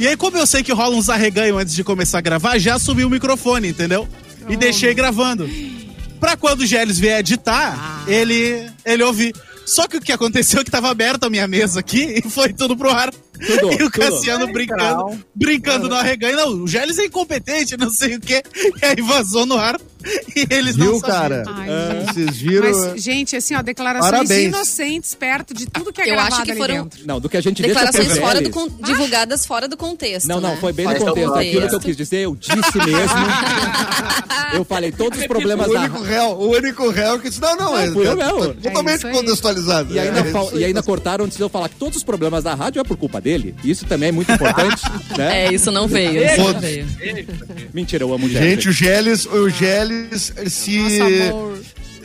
[0.00, 2.78] E aí, como eu sei que rola uns arreganho antes de começar a gravar, já
[2.78, 4.08] subi o microfone, entendeu?
[4.48, 5.46] E deixei gravando.
[6.18, 9.34] Pra quando o Gélis vier editar, ele, ele ouvir.
[9.66, 12.50] Só que o que aconteceu é que tava aberta a minha mesa aqui e foi
[12.50, 13.12] tudo pro ar.
[13.12, 13.90] Tudo, e o tudo.
[13.90, 16.34] Cassiano brincando, brincando no arreganho.
[16.34, 18.42] Não, o Gélis é incompetente, não sei o quê.
[18.54, 19.78] E aí vazou no ar.
[20.36, 21.18] E eles não Viu, sabiam.
[21.18, 21.42] cara?
[21.48, 22.04] Ai, É.
[22.12, 22.70] Vocês viram?
[22.92, 24.44] Mas, gente, assim, ó, declarações Parabéns.
[24.48, 27.00] inocentes perto de tudo que é Eu acho que foram dentro.
[27.06, 30.26] Não, do que a gente Declarações sobre fora do con- divulgadas fora do contexto.
[30.28, 30.58] Não, não, né?
[30.60, 31.34] foi bem no Fora do contexto.
[31.34, 31.84] Aquilo que eu contexto.
[31.86, 33.16] quis dizer, eu disse mesmo.
[34.54, 35.80] eu falei todos os problemas o da.
[35.80, 38.54] único réu, o único réu que disse, não, não, é, eu é mesmo.
[38.54, 39.94] totalmente É contextualizado.
[39.94, 42.44] E ainda, É, fal- e ainda cortaram antes de eu falar que todos os problemas
[42.44, 43.54] da rádio é por culpa dele.
[43.64, 44.82] Isso também é muito importante,
[45.18, 45.46] né?
[45.46, 46.22] É, isso não veio.
[46.24, 46.86] Isso não veio.
[47.72, 49.48] Mentira, eu amo o Gente, o Gélis, o
[50.48, 51.32] Se...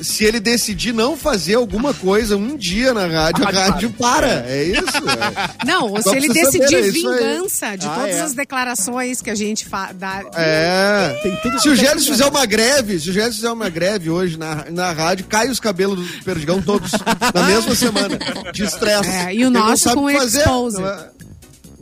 [0.02, 4.46] Se ele decidir não fazer alguma coisa um dia na rádio, a rádio para.
[4.46, 4.82] É isso.
[4.98, 5.66] é.
[5.66, 6.92] Não, ou se ele decidir saber, é aí.
[6.92, 8.22] vingança de Ah, todas é.
[8.22, 10.22] as declarações que a gente fa- dá.
[10.36, 11.18] É.
[11.24, 14.38] Tem tudo se o Gélis fizer uma greve, se o Gélis fizer uma greve hoje
[14.38, 16.92] na, na rádio, cai os cabelos do Perdigão todos
[17.34, 18.20] na mesma semana.
[18.54, 19.10] De estresse.
[19.10, 20.84] É, e o Ele nosso sabe com fazer, Exposed.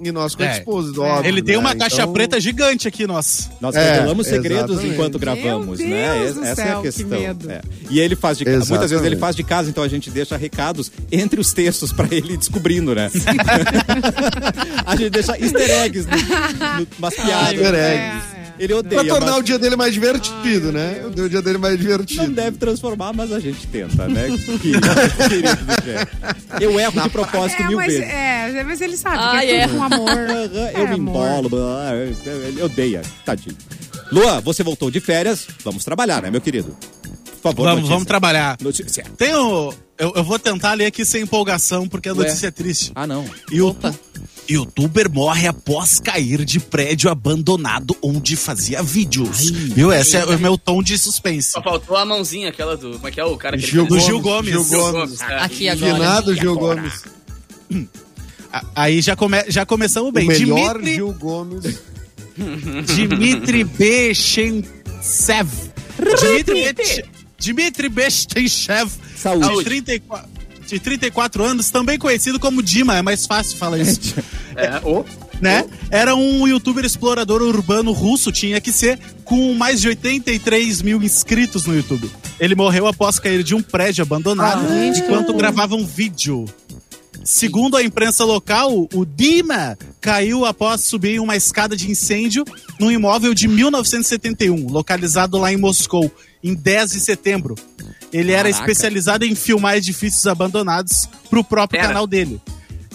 [0.06, 0.10] É?
[0.10, 0.58] E nós com É.
[0.58, 1.28] Exposed, óbvio.
[1.30, 1.60] Ele tem né?
[1.60, 3.50] uma caixa Então- preta gigante aqui, nossa.
[3.62, 4.94] Nós É, revelamos segredos exatamente.
[4.94, 6.20] enquanto gravamos, Meu né?
[6.20, 7.08] Deus Essa é céu, a que questão.
[7.20, 7.52] medo.
[7.52, 7.62] É.
[7.90, 10.92] E ele faz de muitas vezes ele faz de casa, então a gente deixa recados
[11.12, 13.10] entre os textos pra ele ir descobrindo, né?
[14.86, 17.54] a gente deixa easter eggs, no, no, umas piadas.
[17.54, 17.96] Easter né?
[18.08, 18.43] eggs.
[18.64, 19.04] Ele odeia.
[19.04, 21.04] Pra tornar mas o dia dele mais divertido, né?
[21.06, 22.28] O dia dele mais Não divertido.
[22.32, 24.28] deve transformar, mas a gente tenta, né?
[24.62, 24.88] Querido,
[25.30, 26.10] querido.
[26.62, 28.08] Eu erro de propósito É, mil mas, vezes.
[28.10, 29.68] é, mas ele sabe Ah, que é é.
[29.68, 30.10] tudo com amor.
[30.74, 31.50] Eu É, me embolo,
[32.48, 33.56] ele odeia, tadinho.
[34.12, 36.76] Luan, você voltou de férias, vamos trabalhar, né, meu querido?
[37.44, 37.94] Por favor, Vamos, notícia.
[37.94, 38.58] vamos trabalhar.
[38.62, 39.06] Notícia.
[39.18, 39.74] Tenho.
[39.98, 42.92] Eu, eu vou tentar ler aqui sem empolgação, porque a notícia é triste.
[42.96, 43.26] Ah, não.
[43.52, 43.94] Youtu-
[44.50, 49.50] Youtuber morre após cair de prédio abandonado onde fazia vídeos.
[49.52, 49.92] Viu?
[49.94, 51.52] Esse é o meu tom de suspense.
[51.52, 52.94] Só faltou a mãozinha, aquela do.
[52.94, 54.52] Como é que é o cara que Gil Do Gomes, Gil Gomes.
[54.52, 55.22] Gil Gomes.
[55.22, 55.94] Aqui agora.
[55.94, 57.04] Finado Gil Gomes.
[58.76, 60.26] Aí já, come, já começamos bem.
[60.26, 61.80] o melhor Dimitri, Gil Gomes.
[62.86, 65.50] Dimitri Bechensev.
[66.20, 67.04] Dimitri, Bech-
[67.44, 68.90] Dimitri Bechensev.
[69.18, 69.58] Saúde.
[69.58, 70.30] De 34,
[70.66, 74.16] de 34 anos, também conhecido como Dima, é mais fácil falar isso.
[74.56, 75.04] É, ô.
[75.42, 75.66] né?
[75.90, 81.66] Era um youtuber explorador urbano russo, tinha que ser, com mais de 83 mil inscritos
[81.66, 82.08] no YouTube.
[82.40, 86.46] Ele morreu após cair de um prédio abandonado que enquanto gravava um vídeo.
[87.24, 92.46] Segundo a imprensa local, o Dima caiu após subir uma escada de incêndio
[92.80, 96.12] num imóvel de 1971, localizado lá em Moscou,
[96.44, 97.56] em 10 de setembro.
[98.12, 98.72] Ele era Caraca.
[98.72, 101.88] especializado em filmar edifícios abandonados pro próprio Era.
[101.88, 102.40] canal dele.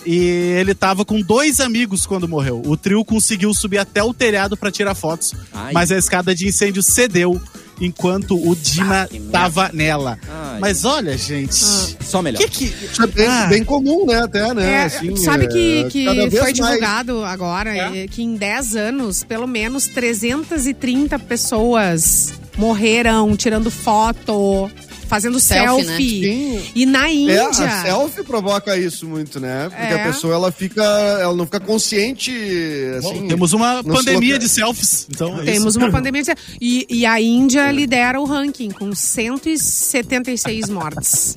[0.06, 0.16] E
[0.58, 2.62] ele tava com dois amigos quando morreu.
[2.64, 5.72] O trio conseguiu subir até o telhado para tirar fotos, Ai.
[5.72, 7.40] mas a escada de incêndio cedeu
[7.80, 9.32] enquanto o Dima que merda.
[9.32, 10.18] tava nela.
[10.28, 10.60] Ai.
[10.60, 12.38] Mas olha, gente, Só melhor.
[12.38, 13.46] que que Isso é bem, Ah.
[13.48, 14.20] bem comum, né?
[14.22, 14.72] Até, né?
[14.72, 16.54] É, Assim, sabe que, é, que vez foi mais.
[16.54, 18.04] divulgado agora É.
[18.04, 24.70] eh, que em 10 anos, pelo menos 330 pessoas morreram tirando foto,
[25.06, 26.22] fazendo Selfie, selfie.
[26.22, 26.62] Sim.
[26.74, 27.48] E na É, Índia.
[27.48, 29.68] a selfie provoca isso muito, né?
[29.70, 30.02] Porque É.
[30.02, 32.30] a pessoa ela fica, ela não fica consciente,
[33.00, 33.26] Bom, assim.
[33.28, 35.06] temos uma pandemia de selfies.
[35.08, 35.78] Então é Temos isso.
[35.78, 36.22] uma pandemia.
[36.22, 41.34] de- E, e a Índia lidera o ranking com 176 mortes.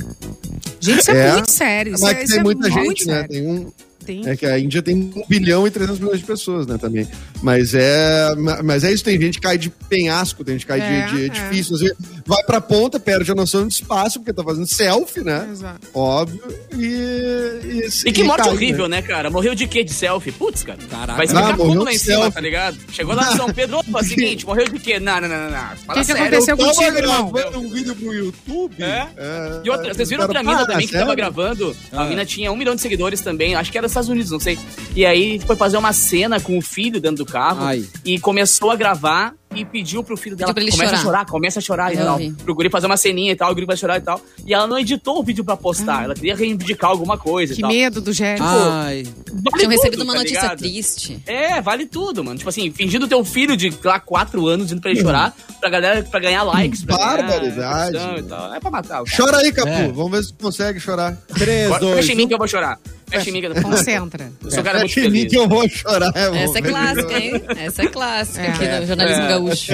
[0.80, 1.32] Gente, isso é, É.
[1.34, 1.94] muito sério.
[1.94, 3.14] Isso Mas é, isso tem é muita gente, né?
[3.14, 3.30] sério.
[3.30, 3.68] Tem um,
[4.06, 4.28] Tem.
[4.28, 7.08] é que a Índia tem 1 bilhão e 300 milhões de pessoas, né, também.
[7.42, 10.72] Mas é, ma- mas é isso, tem gente que cai de penhasco, tem gente que
[10.72, 11.26] cai É, de, de é.
[11.26, 11.96] edifício, às vezes
[12.26, 15.48] vai pra ponta, perde a noção de espaço, porque tá fazendo selfie, né?
[15.52, 15.88] Exato.
[15.94, 16.42] Óbvio.
[16.78, 18.98] E, e, E que morte cai, horrível, né?
[18.98, 19.30] né, cara?
[19.30, 19.84] Morreu de quê?
[19.84, 20.32] De selfie?
[20.32, 20.80] Putz, cara.
[20.90, 21.14] Caraca.
[21.14, 22.32] Vai explicar Ah, tudo lá em cima, selfie.
[22.34, 22.78] tá ligado?
[22.92, 25.00] Chegou lá em São Pedro, opa, seguinte, morreu de quê?
[25.00, 25.52] Não, não, não, não.
[25.52, 25.78] não.
[25.86, 27.32] Fala Que que aconteceu Eu tava contigo, irmão?
[27.32, 28.76] gravando um vídeo pro YouTube.
[28.84, 29.08] É?
[29.18, 31.76] é, E outra, vocês viram outra mina também que tava gravando?
[31.92, 32.06] A Ah.
[32.06, 34.58] mina tinha um milhão de seguidores também, acho que era Estados Unidos, não sei.
[34.96, 37.86] E aí foi fazer uma cena com o filho dentro do carro Ai.
[38.04, 41.04] e começou a gravar e pediu pro filho dela pra ele começa a chorar.
[41.04, 42.18] chorar, começa a chorar e tal.
[42.18, 42.32] vi.
[42.32, 44.22] Pro guri fazer uma ceninha e tal, o guri vai chorar e tal.
[44.46, 47.62] E ela não editou o vídeo pra postar, ela queria reivindicar alguma coisa Que e
[47.62, 47.72] tal.
[47.72, 48.44] medo do Gério.
[48.44, 49.04] Ai.
[49.32, 50.58] Vale Tinham recebido uma tá notícia ligado?
[50.60, 51.20] triste.
[51.26, 52.38] É, vale tudo, mano.
[52.38, 56.04] Tipo assim, fingindo teu filho de lá quatro anos indo pra ele chorar, pra galera,
[56.04, 56.84] pra ganhar likes.
[56.84, 57.98] Pra Barbaridade.
[57.98, 58.56] e.
[58.56, 59.02] É pra matar.
[59.02, 59.18] o cara.
[59.18, 59.70] Chora aí, Capu.
[59.70, 59.88] É.
[59.92, 61.16] Vamos ver se tu consegue chorar.
[61.38, 62.80] 3, Agora, 2, Fecha em mim que eu vou chorar.
[63.10, 63.78] Fecha em mim que eu vou chorar.
[63.78, 64.32] Concentra.
[64.44, 65.32] Eu sou um cara muito Fecha em mim feliz.
[65.32, 66.12] que eu vou chorar.
[66.16, 67.44] é, Essa é clássica, hein?
[67.58, 68.50] Essa é clássica É.
[68.50, 69.28] aqui no jornalismo É.
[69.46, 69.72] gaúcho.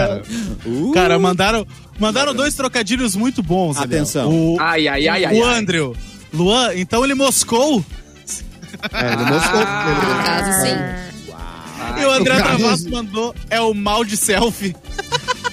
[0.65, 1.65] Uh, Cara, mandaram,
[1.99, 3.77] mandaram dois trocadilhos muito bons.
[3.77, 4.29] Atenção.
[4.29, 5.39] O, Ai, ai, ai, ai.
[5.39, 5.45] o.
[5.45, 5.95] Andrew.
[6.33, 7.83] Luan, então ele moscou.
[8.93, 9.59] É, ele mostrou.
[9.59, 12.01] No caso, sim.
[12.01, 14.75] e o André o cara- Travasso mandou é o mal de selfie.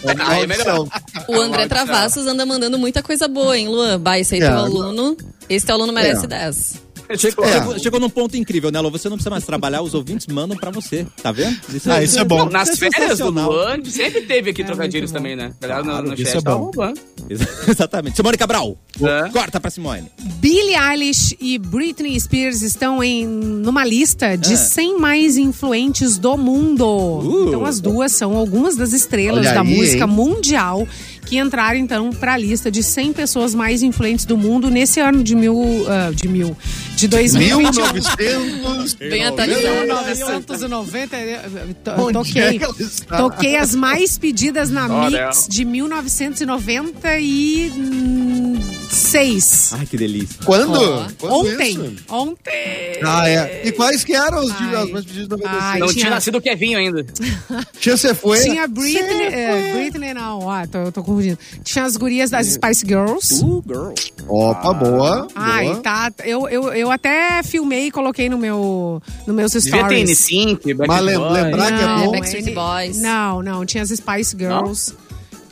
[0.03, 0.87] Ele, Aí é melhor.
[1.29, 3.99] O André Travassos anda mandando muita coisa boa, hein, Luan?
[3.99, 4.49] Bah, esse aí É.
[4.49, 5.17] teu aluno.
[5.49, 6.29] Esse teu aluno merece É.
[6.29, 6.84] 10.
[7.19, 7.53] Chegou, É.
[7.53, 8.91] chegou, chegou num ponto incrível, né, Lô?
[8.91, 11.57] Você não precisa mais trabalhar, os ouvintes mandam pra você, tá vendo?
[11.87, 12.49] Ah, isso é bom.
[12.49, 13.31] Nas Isso é férias do.
[13.31, 15.53] Luan, sempre teve aqui É trocadilhos também, né?
[15.61, 16.71] Galera no, Claro, no isso chat é bom.
[17.69, 18.17] Exatamente.
[18.17, 19.29] Simone Cabral, É.
[19.31, 20.11] corta pra Simone.
[20.41, 24.57] Billie Eilish e Britney Spears estão em numa lista de Ah.
[24.57, 26.87] 100 mais influentes do mundo.
[26.87, 27.49] Uh.
[27.49, 30.11] Então as duas são algumas das estrelas da aí, música hein?
[30.11, 30.87] mundial
[31.27, 35.23] que entraram então para a lista de 100 pessoas mais influentes do mundo nesse ano
[35.23, 36.57] de mil ah, de mil
[36.97, 37.59] de 2021.
[37.73, 38.95] 1900.
[38.95, 39.65] Bem atualizado.
[39.65, 42.61] 1990, eu to- Onde toquei.
[43.17, 45.27] Toquei as mais pedidas na Olha.
[45.27, 47.71] Mix de 1990 e
[48.95, 49.73] Seis.
[49.73, 50.37] Ai, que delícia.
[50.45, 50.73] Quando?
[50.81, 51.07] Ó.
[51.19, 51.71] Quando Ontem.
[51.73, 51.95] isso?
[52.09, 53.01] Ontem.
[53.05, 53.63] Ah, é.
[53.65, 54.75] E quais que eram os Ai.
[54.83, 55.63] as mais pedidas de 96?
[55.63, 57.05] Ai, Não tinha- tinha nascido o Kevinho ainda.
[57.81, 58.41] Tinha Você Foi?
[58.41, 59.27] Tinha Britney.
[59.27, 61.39] É, Britney não, ó, tô, tô confundindo.
[61.63, 63.43] Tinha as gurias das Spice Girls.
[63.45, 63.93] Uh, girl.
[64.27, 65.29] Opa, boa.
[65.35, 65.77] Ai, boa.
[65.81, 66.11] tá.
[66.25, 70.29] Eu, eu, eu até filmei e coloquei no meu, no meus Devia ter stories.
[70.29, 72.13] N5, Mas lembrar que é Não, bom.
[72.13, 73.01] Backstreet Boys.
[73.03, 73.67] Não, não.
[73.67, 74.95] Tinha as Spice Girls.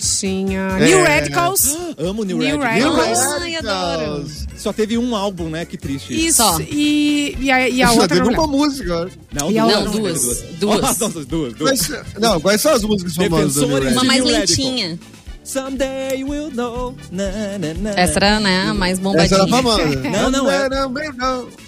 [0.03, 0.85] Tinha É.
[0.87, 1.77] New Radicals.
[1.99, 2.57] Amo New, New.
[2.57, 3.19] New Radicals.
[3.41, 4.27] Ai, adoro.
[4.57, 5.65] Só teve um álbum, né?
[5.65, 6.13] Que triste.
[6.15, 6.37] Isso.
[6.43, 6.59] Só.
[6.61, 8.09] E, e a, e a Só outra.
[8.17, 9.09] teve não uma música.
[9.33, 9.85] Não, E a duas.
[9.85, 10.43] Não, duas.
[10.59, 10.97] Duas.
[11.27, 11.55] Duas.
[11.55, 13.93] Duas, não, quais são as músicas famosas do New?
[13.93, 14.99] Uma mais lentinha.
[15.45, 16.95] Someday will know.
[17.11, 17.25] Na,
[17.59, 17.91] na, na.
[18.01, 19.41] Essa era, né, a mais Essa bombadinha.
[19.41, 19.87] era famosa.
[20.09, 20.69] Não, não, é-.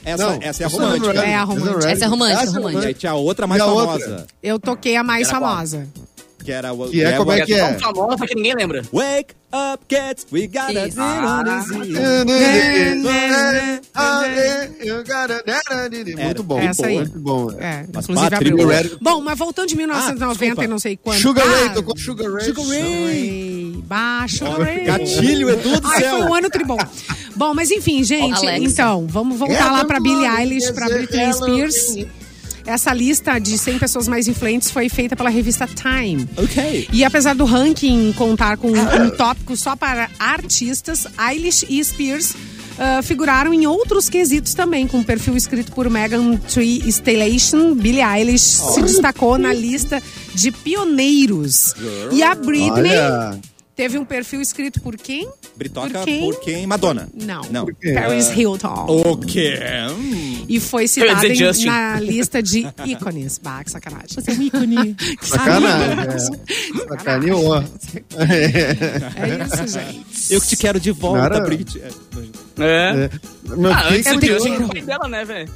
[0.04, 1.12] Essa- Não, essa é a essa romântica.
[1.24, 1.90] É a romântica.
[1.90, 2.84] Essa é romântica, Essa romântica.
[2.84, 3.90] E aí tinha a outra mais a famosa.
[3.92, 4.26] outra?
[4.40, 5.50] Eu toquei a mais Era qual?
[5.56, 5.88] famosa.
[6.44, 6.88] Que era o.
[6.90, 7.72] Que é como é que é?
[7.72, 8.82] Tão famosa que ninguém lembra.
[8.92, 10.98] Wake up, kids, we gotta Isso.
[16.22, 16.58] Muito bom.
[16.60, 16.96] Essa aí.
[16.98, 17.50] Muito bom.
[17.52, 18.68] É, Mas inclusive Patrick abriu.
[18.68, 20.64] Red- Bom, mas voltando de 1990 desculpa.
[20.64, 21.20] e não sei quanto.
[21.20, 22.44] Sugar Ray, Ah, tocou Sugar Ray.
[22.44, 23.82] Sugar Ray.
[23.86, 24.84] Baixo, Ray.
[24.84, 26.10] Gatilho, Edu do Ai, céu.
[26.18, 26.78] foi um ano tribom.
[27.36, 31.96] Bom, mas enfim, gente, então, vamos voltar É, lá pra Billie Eilish, pra Britney Spears.
[32.66, 36.28] Essa lista de 100 pessoas mais influentes foi feita pela revista Time.
[36.36, 36.88] Ok.
[36.92, 42.34] E apesar do ranking contar com um tópico só para artistas, Eilish e Spears
[42.78, 47.74] ah, figuraram em outros quesitos também, com um perfil escrito por Megan Tree Stalation.
[47.74, 50.02] Billie Eilish se destacou na lista
[50.34, 51.74] de pioneiros.
[52.12, 53.40] E a Britney Olha.
[53.76, 55.28] Teve um perfil escrito por quem?
[55.56, 56.20] Britoca Por quem?
[56.20, 56.66] por quem?
[56.66, 57.08] Madonna.
[57.14, 57.42] Não.
[57.50, 57.66] Não.
[57.94, 58.86] Paris Hilton.
[58.88, 59.58] O quê?
[59.90, 60.44] Hum.
[60.48, 63.38] E foi Eu citada em- na lista de ícones.
[63.38, 64.08] Bah, que sacanagem.
[64.10, 64.96] Você é um ícone.
[65.22, 66.06] Sacanagem.
[66.14, 66.88] é.
[66.88, 67.56] Sacaneou.
[67.56, 70.32] É isso, gente.
[70.34, 71.40] Eu que te quero de volta, Cara.
[71.44, 71.80] Brit.
[71.80, 71.88] É,
[72.58, 73.10] É.
[73.56, 74.48] Meu, Ah, fiquei antes do curioso.
[74.48, 75.50] Justin, o pai dela, né, velho?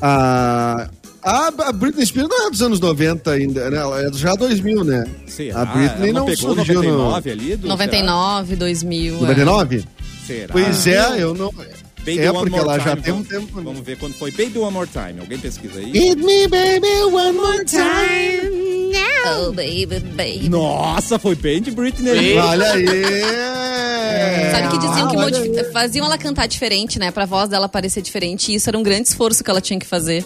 [0.00, 0.90] A,
[1.24, 3.78] a, Britney Spears não é dos anos 90 ainda, né?
[3.78, 5.04] Ela é já 2000, né?
[5.26, 5.62] será?
[5.62, 7.56] A Britney Ela não pegou surgiu no- 99 ali?
[7.56, 9.14] Do, 99, 2000.
[9.16, 9.20] é.
[9.20, 9.84] 99?
[10.26, 10.52] Será?
[10.52, 11.50] Pois é, eu não.
[11.98, 13.62] Baby é, porque ela já Time, tem um tempo.
[13.62, 15.20] Vamos ver quando foi Baby One More Time.
[15.20, 15.90] Alguém pesquisa aí?
[15.90, 18.94] Hit me, baby, one more time.
[19.38, 20.48] Oh, baby, baby.
[20.50, 22.36] Nossa, foi bem de Britney.
[22.38, 22.84] Olha aí.
[24.52, 25.72] Sabe que diziam que Ah, olha modifi- aí.
[25.72, 27.10] faziam ela cantar diferente, né?
[27.10, 28.52] Pra voz dela parecer diferente.
[28.52, 30.24] E isso era um grande esforço que ela tinha que fazer.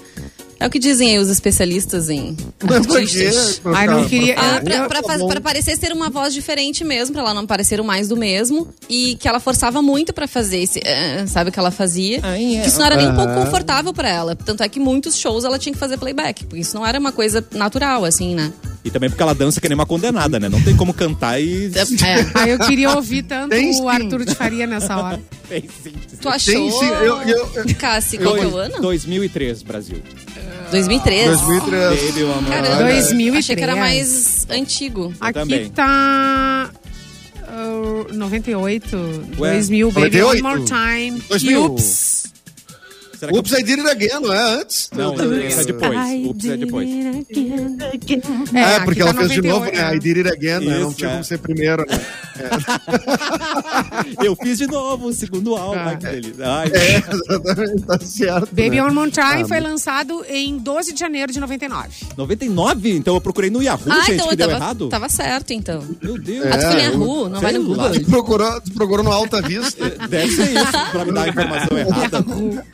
[0.60, 2.36] É o que dizem aí os especialistas em
[2.96, 3.60] artistas.
[3.64, 7.22] Ai, não queria- Ah, pra, pra, tá pra parecer ser uma voz diferente mesmo, pra
[7.22, 8.68] ela não parecer o mais do mesmo.
[8.88, 10.80] E que ela forçava muito pra fazer esse.
[10.84, 12.20] eh, sabe o que ela fazia?
[12.22, 12.62] Ai, é.
[12.62, 13.44] Que isso não era nem um pouco Aham.
[13.44, 14.34] confortável pra ela.
[14.34, 16.44] Tanto é que muitos shows ela tinha que fazer playback.
[16.44, 18.52] Porque isso não era uma coisa natural, assim, né?
[18.84, 20.48] E também porque ela dança que nem uma condenada, né?
[20.48, 21.66] Não tem como cantar e.
[21.74, 22.26] É.
[22.34, 23.88] Ai, eu queria ouvir tanto Tem o.
[23.88, 25.20] Arthur de Faria nessa hora.
[25.48, 25.92] Tem sim.
[26.20, 26.52] Tu achou?
[26.54, 28.80] Tem sim, eu- eu- eu- Cassi, qual que é o ano?
[28.80, 29.98] 2003, Brasil.
[30.70, 31.26] 2003.
[31.26, 32.00] 2003.
[32.12, 32.94] Baby Caramba, Time.
[32.94, 33.36] 2003.
[33.36, 35.14] achei que era mais antigo.
[35.20, 35.70] Aqui também.
[35.70, 36.70] tá.
[37.48, 38.96] uh, 98,
[39.38, 40.28] Ué, 2000, Baby 98?
[40.28, 41.20] One More Time.
[41.28, 41.64] 2000.
[41.64, 42.18] Ups.
[43.18, 44.90] Será que Ups, I did it again, não é antes?
[44.94, 46.26] Não, é depois.
[46.28, 46.88] Ups, é depois.
[46.88, 49.72] É, É, aqui porque tá ela fez de 98, novo, né?
[49.90, 49.96] né?
[49.96, 50.78] I did it again, né?
[50.78, 51.12] Não Isso, tinha é.
[51.14, 51.84] como ser primeiro.
[51.88, 52.00] né?
[54.22, 55.78] Eu fiz de novo o segundo álbum.
[55.80, 55.96] Ah.
[55.96, 56.44] Que delícia.
[56.46, 58.46] Ai, É, exatamente, tá certo.
[58.48, 58.82] Baby né?
[58.82, 61.88] One More Time Ah, foi lançado em 12 de janeiro de 99.
[62.16, 62.96] 99?
[62.96, 64.88] Então eu procurei no Yahoo, Ah, gente, então que eu deu tava, errado.
[64.88, 65.82] tava certo, então.
[66.02, 66.46] Meu Deus.
[66.46, 67.64] Ah, tu foi no É, Yahoo, não vai no.
[67.64, 67.90] Google.
[67.90, 69.90] Tu procurou, tu procurou no Alta Vista?
[70.08, 72.24] Deve ser isso, pra me dar a informação errada.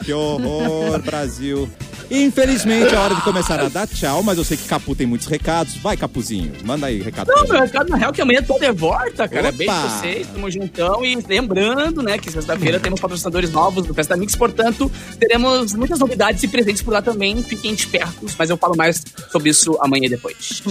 [0.05, 1.69] que horror, Brasil.
[2.15, 5.27] Infelizmente, é hora de começar a dar tchau, mas eu sei que Capu tem muitos
[5.27, 5.77] recados.
[5.79, 7.27] Vai, Capuzinho, manda aí recado.
[7.27, 9.49] Não, meu recado na real é que amanhã tô de volta, cara.
[9.49, 9.59] Opa!
[9.59, 11.05] Beijo pra vocês, tamo juntão.
[11.05, 16.43] E lembrando, né, que sexta-feira temos patrocinadores novos do Festa Mix, portanto, teremos muitas novidades
[16.45, 17.43] e presentes por lá também.
[17.43, 19.03] Fiquem espertos, mas eu falo mais
[19.33, 20.63] sobre isso amanhã e depois.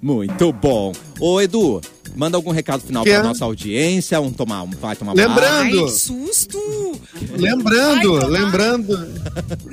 [0.00, 0.92] Muito bom.
[1.18, 1.80] Ô, Edu,
[2.14, 3.22] manda algum recado final Que pra é?
[3.22, 4.20] nossa audiência.
[4.20, 5.84] Um tomar, um- vai tomar Lembrando.
[5.84, 6.58] Ai, susto!
[7.36, 8.38] Lembrando, Vai tomar.
[8.40, 9.22] lembrando.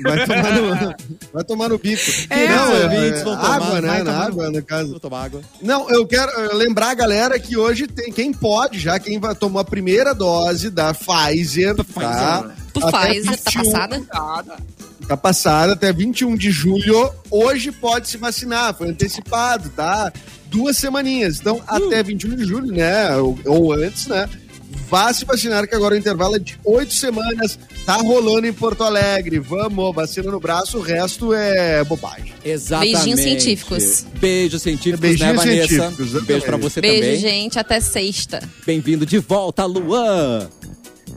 [0.02, 0.94] Vai tomar no,
[1.32, 2.02] vai tomar no bico.
[2.30, 3.88] É, não, é, ouvintes é vão tomar, água, né?
[3.88, 4.90] Na tomar no- água, no caso.
[4.90, 5.40] Vou tomar água.
[5.62, 9.34] Não, eu quero eh, lembrar a galera que hoje tem quem pode já, quem vai
[9.34, 12.50] tomar a primeira dose da Pfizer, tá?
[12.72, 14.56] Tu Até faz, tá 21 passada?
[15.08, 17.10] Tá passada até 21 de julho.
[17.30, 20.12] Hoje pode se vacinar, foi antecipado, tá?
[20.50, 21.40] Duas semaninhas.
[21.40, 23.16] Então, até 21 de julho, né?
[23.16, 24.28] Ou, ou antes, né?
[24.88, 27.56] Vá se vacinar, que agora o intervalo é de oito semanas.
[27.86, 29.38] Tá rolando em Porto Alegre.
[29.38, 32.32] Vamos, vacina no braço, o resto é bobagem.
[32.44, 32.94] Exatamente.
[32.94, 34.04] Beijinhos científicos.
[34.20, 35.68] Beijos científicos, Beijinhos né, Vanessa?
[35.68, 36.62] científicos, Um beijo pra exatamente.
[36.62, 37.20] você Beijo, também.
[37.20, 37.58] gente.
[37.58, 38.42] Até sexta.
[38.66, 40.48] Bem-vindo de volta, Luan.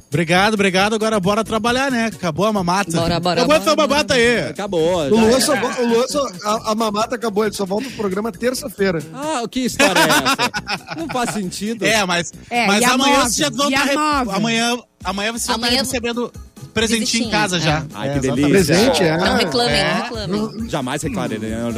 [0.10, 0.94] Obrigado, obrigado.
[0.96, 2.06] Agora bora trabalhar, né?
[2.14, 2.92] Acabou a mamata.
[2.92, 4.42] Bora, bora, Acabou essa mamata aí.
[4.50, 4.98] Acabou.
[5.06, 5.40] O Luan é.
[5.40, 9.00] só, o Luan só- a, a mamata acabou, ele só volta pro programa terça-feira.
[9.14, 10.96] Ah, que história é essa?
[10.98, 11.84] Não faz sentido.
[11.86, 13.30] É, mas, É, mas amanhã nove?
[13.32, 13.84] vocês já vão estar.
[14.24, 14.32] re-?
[14.32, 16.32] Amanhã, amanhã vocês vão estar recebendo
[16.74, 17.60] presentinho em casa é.
[17.60, 17.86] já.
[17.94, 18.52] Ai, É, que exatamente.
[18.52, 18.76] delícia.
[18.76, 19.18] Presente, é.
[19.18, 19.94] Não reclamem, é.
[19.94, 20.70] não reclamem.
[20.70, 21.76] Jamais reclamaremos.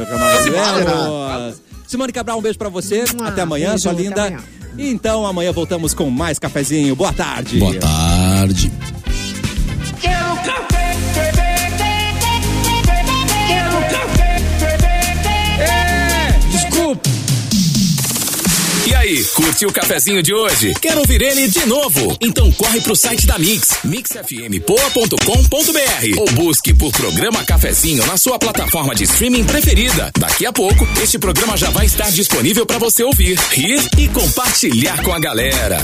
[1.86, 3.04] Simone Cabral, um beijo pra você.
[3.24, 4.26] Até amanhã, beijo, sua linda.
[4.26, 4.42] amanhã.
[4.78, 6.94] Então, amanhã voltamos com mais cafezinho.
[6.94, 7.58] Boa tarde.
[7.58, 8.70] Boa tarde.
[19.06, 20.74] Aí, curtiu o cafezinho de hoje?
[20.80, 22.16] Quer ouvir ele de novo?
[22.20, 28.94] Então corre pro site da Mix, mixfmpoa.com.br ou busque por programa Cafezinho na sua plataforma
[28.94, 30.10] de streaming preferida.
[30.18, 35.02] Daqui a pouco, este programa já vai estar disponível para você ouvir, rir e compartilhar
[35.02, 35.78] com a galera.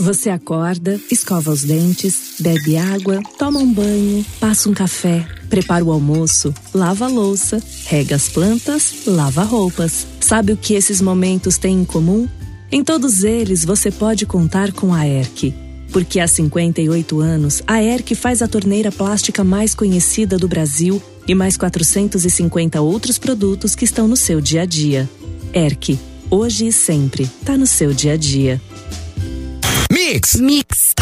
[0.00, 5.90] Você acorda, escova os dentes, bebe água, toma um banho, passa um café, prepara o
[5.90, 10.06] almoço, lava a louça, rega as plantas, lava roupas.
[10.20, 12.28] Sabe o que esses momentos têm em comum?
[12.70, 15.54] Em todos eles você pode contar com a ERC.
[15.90, 21.34] Porque há 58 anos, a ERC faz a torneira plástica mais conhecida do Brasil e
[21.34, 25.08] mais 450 outros produtos que estão no seu dia a dia.
[25.52, 25.98] ERC,
[26.30, 28.60] hoje e sempre, tá no seu dia a dia.
[29.90, 30.36] Mix!
[30.36, 30.94] Mix.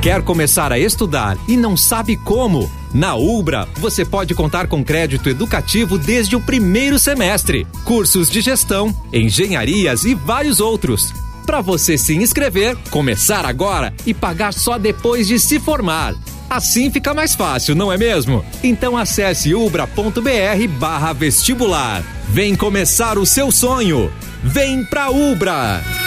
[0.00, 2.70] Quer começar a estudar e não sabe como?
[2.94, 8.96] Na Ubra, você pode contar com crédito educativo desde o primeiro semestre, cursos de gestão,
[9.12, 11.12] engenharias e vários outros.
[11.44, 16.14] Para você se inscrever, começar agora e pagar só depois de se formar.
[16.48, 18.42] Assim fica mais fácil, não é mesmo?
[18.64, 22.02] Então acesse ubra.br barra vestibular.
[22.30, 24.10] Vem começar o seu sonho.
[24.42, 25.99] Vem pra Ubra!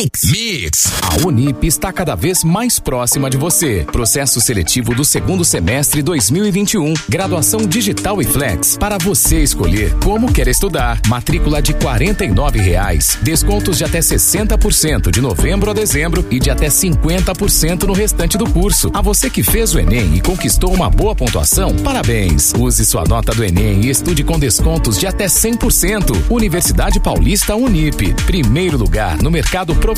[0.00, 0.24] Mix.
[0.30, 0.92] Mix.
[1.02, 3.84] A Unip está cada vez mais próxima de você.
[3.92, 6.94] Processo seletivo do segundo semestre 2021.
[7.06, 8.78] Graduação digital e flex.
[8.78, 10.98] Para você escolher como quer estudar.
[11.06, 13.18] Matrícula de 49 reais.
[13.20, 18.48] Descontos de até 60% de novembro a dezembro e de até 50% no restante do
[18.48, 18.90] curso.
[18.94, 22.54] A você que fez o Enem e conquistou uma boa pontuação, parabéns.
[22.56, 26.30] Use sua nota do Enem e estude com descontos de até 100%.
[26.30, 28.14] Universidade Paulista Unip.
[28.24, 29.89] Primeiro lugar no mercado profissional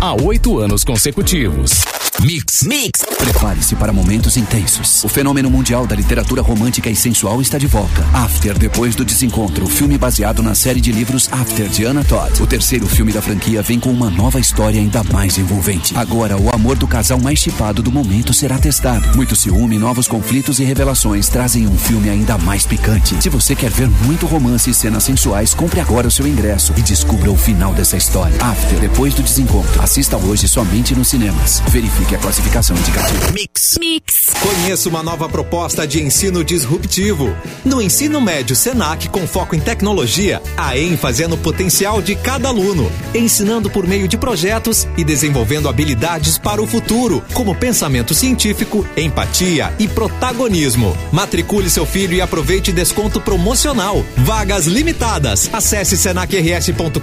[0.00, 1.84] há oito anos consecutivos.
[2.22, 2.62] Mix.
[2.62, 3.04] Mix.
[3.18, 5.04] Prepare-se para momentos intensos.
[5.04, 8.02] O fenômeno mundial da literatura romântica e sensual está de volta.
[8.14, 12.42] After, depois do desencontro, filme baseado na série de livros After de Anna Todd.
[12.42, 15.94] O terceiro filme da franquia vem com uma nova história ainda mais envolvente.
[15.96, 19.14] Agora, o amor do casal mais chipado do momento será testado.
[19.14, 23.22] Muito ciúme, novos conflitos e revelações trazem um filme ainda mais picante.
[23.22, 26.80] Se você quer ver muito romance e cenas sensuais, compre agora o seu ingresso e
[26.80, 28.36] descubra o final dessa história.
[28.40, 29.82] After, depois do desencontro.
[29.82, 31.62] Assista hoje somente nos cinemas.
[31.68, 33.32] Verifique a classificação indicativa.
[33.32, 33.76] Mix.
[33.78, 34.26] Mix.
[34.40, 37.34] Conheça uma nova proposta de ensino disruptivo.
[37.64, 42.48] No ensino médio Senac, com foco em tecnologia, a ênfase é no potencial de cada
[42.48, 48.86] aluno, ensinando por meio de projetos e desenvolvendo habilidades para o futuro, como pensamento científico,
[48.96, 50.96] empatia e protagonismo.
[51.12, 54.04] Matricule seu filho e aproveite desconto promocional.
[54.18, 55.50] Vagas limitadas.
[55.52, 57.00] Acesse senacrs.com.br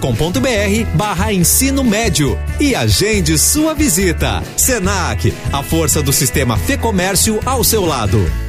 [0.94, 2.13] barra ensino médio
[2.60, 4.40] e agende sua visita.
[4.56, 8.43] Senac, a força do sistema Fê Comércio ao seu lado.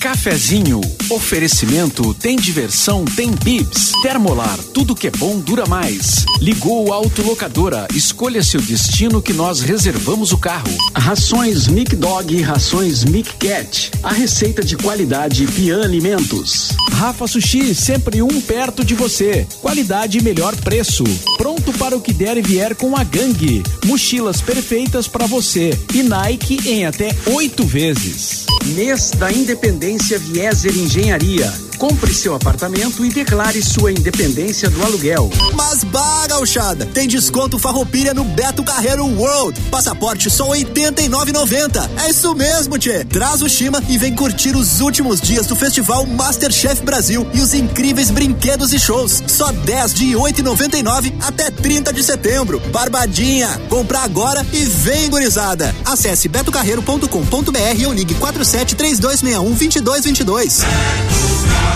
[0.00, 0.80] Cafezinho.
[1.10, 3.90] Oferecimento tem diversão, tem bibs.
[4.00, 6.24] Termolar, tudo que é bom dura mais.
[6.40, 10.70] Ligou autolocadora, escolha seu destino que nós reservamos o carro.
[10.94, 13.90] Rações Mic Dog e rações Mic Cat.
[14.02, 16.70] A receita de qualidade Pian Alimentos.
[16.92, 19.46] Rafa Sushi, sempre um perto de você.
[19.60, 21.04] Qualidade e melhor preço.
[21.36, 23.64] Pronto para o que der e vier com a gangue.
[23.84, 25.76] Mochilas perfeitas para você.
[25.92, 28.46] E Nike em até oito vezes.
[28.74, 31.67] Mês da Independência Vieser Engenharia.
[31.78, 35.30] Compre seu apartamento e declare sua independência do aluguel.
[35.54, 39.60] Mas bah, gauchada, tem desconto farroupilha no Beto Carreiro World.
[39.70, 41.88] Passaporte só R$ 89,90.
[42.04, 43.04] É isso mesmo, tchê.
[43.04, 47.54] Traz o Shima e vem curtir os últimos dias do Festival Masterchef Brasil e os
[47.54, 49.22] incríveis brinquedos e shows.
[49.28, 52.58] Só 10 de R$ 8,99 até 30 de setembro.
[52.72, 55.72] Barbadinha, comprar agora e vem gurizada.
[55.84, 61.67] Acesse betocarreiro.com.br ou ligue 47 3261 2222.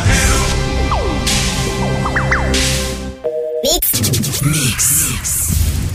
[4.44, 4.91] Mix.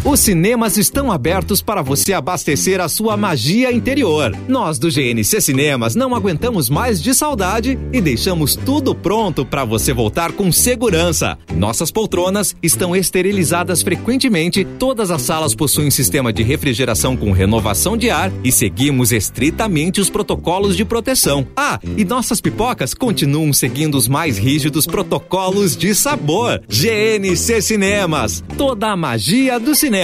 [0.10, 4.34] Os cinemas estão abertos para você abastecer a sua magia interior.
[4.48, 9.92] Nós do GNC Cinemas não aguentamos mais de saudade e deixamos tudo pronto para você
[9.92, 11.38] voltar com segurança.
[11.54, 18.10] Nossas poltronas estão esterilizadas frequentemente, todas as salas possuem sistema de refrigeração com renovação de
[18.10, 21.46] ar e seguimos estritamente os protocolos de proteção.
[21.54, 26.62] Ah, e nossas pipocas continuam seguindo os mais rígidos protocolos de sabor.
[26.70, 29.97] GNC Cinemas, toda a magia do cinema.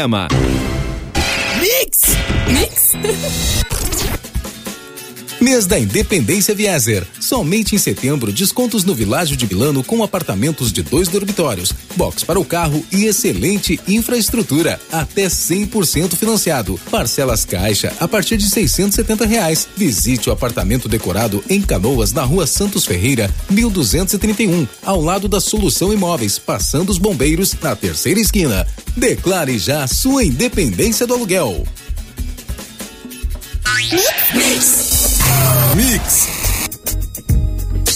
[1.62, 2.16] Mix!
[2.50, 2.96] Mix!
[5.44, 7.06] Mês da Independência Vieser.
[7.20, 12.40] Somente em setembro, descontos no Világio de Milano com apartamentos de dois dormitórios, box para
[12.40, 14.80] o carro e excelente infraestrutura.
[14.90, 16.80] Até 100% financiado.
[16.90, 19.68] Parcelas caixa a partir de 670 reais.
[19.76, 25.92] Visite o apartamento decorado em Canoas, na rua Santos Ferreira, 1231, ao lado da Solução
[25.92, 28.66] Imóveis, passando os bombeiros na terceira esquina.
[28.96, 31.66] Declare já sua independência do aluguel.
[35.76, 36.43] Mix.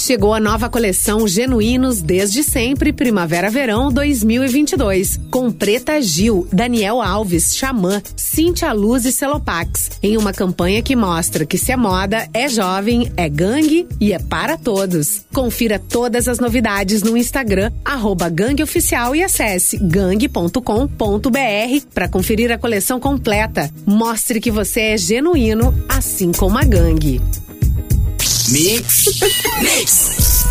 [0.07, 8.01] Chegou a nova coleção Genuínos desde sempre Primavera-Verão 2022, com Preta Gil, Daniel Alves, Xamã,
[8.15, 13.11] Cintia Luz e Celopax, em uma campanha que mostra que se é moda, é jovem,
[13.17, 15.25] é gangue e é para todos.
[15.33, 20.61] Confira todas as novidades no Instagram, arroba gangue oficial e acesse gangue.com.br
[21.93, 23.69] para conferir a coleção completa.
[23.85, 27.19] Mostre que você é genuíno, assim como a gangue.
[28.49, 29.05] Mix.
[29.61, 30.45] Mix.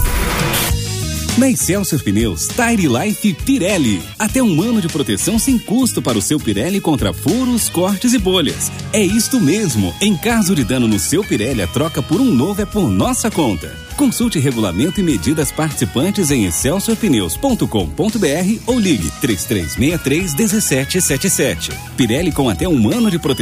[1.38, 4.02] Na Excelsior Pneus, Tire Life Pirelli.
[4.18, 8.18] Até um ano de proteção sem custo para o seu Pirelli contra furos, cortes e
[8.18, 8.72] bolhas.
[8.92, 9.94] É isto mesmo.
[10.00, 13.30] Em caso de dano no seu Pirelli, a troca por um novo é por nossa
[13.30, 13.86] conta.
[13.96, 21.72] Consulte regulamento e medidas participantes em excelsiorpneus.com.br ou ligue 3363 1777.
[21.96, 23.36] Pirelli com até um ano de proteção